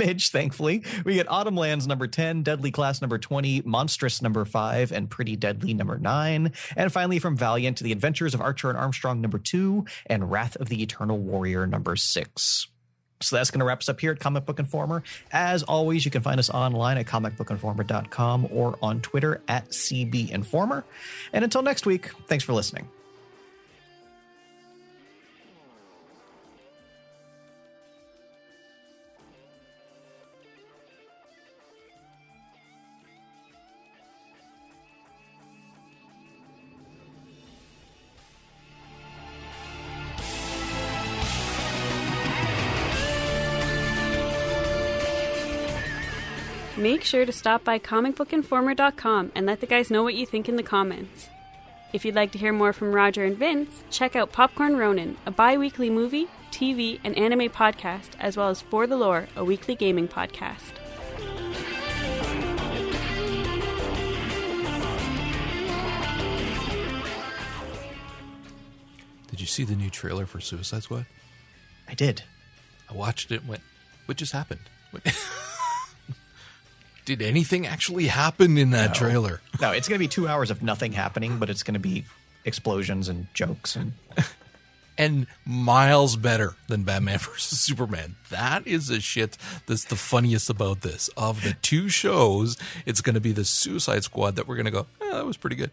Image, 0.01 0.29
thankfully. 0.31 0.84
We 1.03 1.15
get 1.15 1.29
Autumn 1.29 1.55
Lands 1.55 1.88
number 1.88 2.08
10, 2.08 2.43
Deadly 2.43 2.71
Class 2.71 3.01
number 3.01 3.17
20, 3.17 3.62
Monstress 3.63 4.21
number 4.21 4.45
5, 4.45 4.91
and 4.91 5.10
Pretty 5.10 5.36
Deadly 5.36 5.73
number 5.73 5.97
9. 5.97 6.51
And 6.75 6.93
finally, 6.93 7.19
from 7.19 7.38
Valiant, 7.38 7.77
to 7.77 7.84
The 7.84 7.91
Adventures 7.91 8.34
of 8.34 8.41
Archer 8.41 8.69
and 8.69 8.77
Armstrong 8.77 9.21
number 9.21 9.39
2, 9.39 9.86
and 10.08 10.31
Wrath 10.31 10.55
of 10.58 10.69
the 10.69 10.81
Eternal 10.81 11.17
Warrior 11.17 11.67
number 11.67 11.95
6. 11.95 12.67
So 13.21 13.36
that's 13.36 13.49
going 13.49 13.60
to 13.60 13.65
wrap 13.65 13.79
us 13.79 13.89
up 13.89 13.99
here 13.99 14.12
at 14.12 14.19
Comic 14.19 14.45
Book 14.45 14.60
Informer. 14.60 15.03
As 15.31 15.63
always, 15.63 16.03
you 16.03 16.12
can 16.12 16.21
find 16.21 16.39
us 16.39 16.49
online 16.49 16.97
at 16.97 17.05
comicbookinformer.com 17.05 18.49
or 18.51 18.77
on 18.81 19.01
Twitter 19.01 19.41
at 19.47 19.69
CB 19.69 20.31
Informer. 20.31 20.84
And 21.31 21.43
until 21.43 21.62
next 21.62 21.86
week, 21.86 22.12
thanks 22.27 22.43
for 22.43 22.53
listening. 22.53 22.89
Sure 47.05 47.25
to 47.25 47.31
stop 47.31 47.63
by 47.63 47.79
comicbookinformer.com 47.79 49.31
and 49.35 49.45
let 49.45 49.61
the 49.61 49.67
guys 49.67 49.89
know 49.89 50.03
what 50.03 50.15
you 50.15 50.25
think 50.25 50.49
in 50.49 50.57
the 50.57 50.63
comments. 50.63 51.29
If 51.93 52.03
you'd 52.03 52.15
like 52.15 52.33
to 52.33 52.37
hear 52.37 52.51
more 52.51 52.73
from 52.73 52.91
Roger 52.91 53.23
and 53.23 53.37
Vince, 53.37 53.83
check 53.89 54.15
out 54.15 54.33
Popcorn 54.33 54.75
Ronin, 54.75 55.15
a 55.25 55.31
bi 55.31 55.55
weekly 55.57 55.89
movie, 55.89 56.27
TV, 56.51 56.99
and 57.03 57.17
anime 57.17 57.49
podcast, 57.49 58.09
as 58.19 58.35
well 58.35 58.49
as 58.49 58.61
For 58.61 58.87
the 58.87 58.97
Lore, 58.97 59.27
a 59.35 59.45
weekly 59.45 59.75
gaming 59.75 60.07
podcast. 60.09 60.73
did 69.35 69.41
you 69.41 69.47
see 69.47 69.65
the 69.65 69.75
new 69.75 69.89
trailer 69.89 70.25
for 70.25 70.39
suicide 70.39 70.83
squad 70.83 71.05
I 71.89 71.93
did. 71.93 72.23
i 72.89 72.93
watched 72.93 73.31
it 73.31 73.41
and 73.41 73.49
went 73.49 73.63
what 74.05 74.15
just 74.15 74.31
happened 74.31 74.61
what? 74.91 75.03
did 77.05 77.21
anything 77.21 77.65
actually 77.67 78.07
happen 78.07 78.57
in 78.57 78.71
that 78.71 78.89
No. 78.89 78.93
trailer 78.93 79.41
No, 79.61 79.71
it's 79.71 79.87
going 79.87 79.97
to 79.97 80.03
be 80.03 80.07
two 80.07 80.27
hours 80.27 80.51
of 80.51 80.61
nothing 80.63 80.91
happening, 80.93 81.37
but 81.39 81.49
it's 81.49 81.63
going 81.63 81.75
to 81.75 81.79
be 81.79 82.05
explosions 82.43 83.07
and 83.09 83.27
jokes 83.33 83.75
and 83.75 83.93
and 84.97 85.27
miles 85.45 86.15
better 86.15 86.55
than 86.67 86.83
Batman 86.83 87.19
versus 87.19 87.59
Superman. 87.59 88.15
That 88.29 88.65
is 88.65 88.87
the 88.87 89.01
shit 89.01 89.37
that's 89.67 89.83
the 89.85 89.95
funniest 89.97 90.49
about 90.49 90.81
this. 90.81 91.09
Of 91.17 91.43
the 91.43 91.53
two 91.61 91.89
shows, 91.89 92.55
it's 92.85 93.01
going 93.01 93.15
to 93.15 93.19
be 93.21 93.33
the 93.33 93.43
Suicide 93.45 94.03
Squad 94.05 94.35
that 94.37 94.47
we're 94.47 94.55
going 94.55 94.65
to 94.65 94.71
go, 94.71 94.87
eh, 95.01 95.11
that 95.11 95.25
was 95.25 95.35
pretty 95.37 95.57
good. 95.57 95.71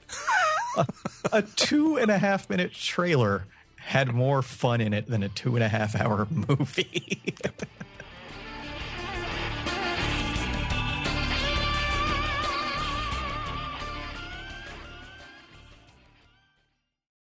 a 1.33 1.43
two 1.43 1.97
and 1.99 2.11
a 2.11 2.19
half 2.19 2.51
minute 2.51 2.73
trailer 2.73 3.45
had 3.77 4.13
more 4.13 4.43
fun 4.43 4.81
in 4.81 4.93
it 4.93 5.07
than 5.07 5.23
a 5.23 5.29
two 5.29 5.55
and 5.55 5.63
a 5.65 5.69
half 5.69 5.95
hour 5.95 6.27
movie. 6.49 7.35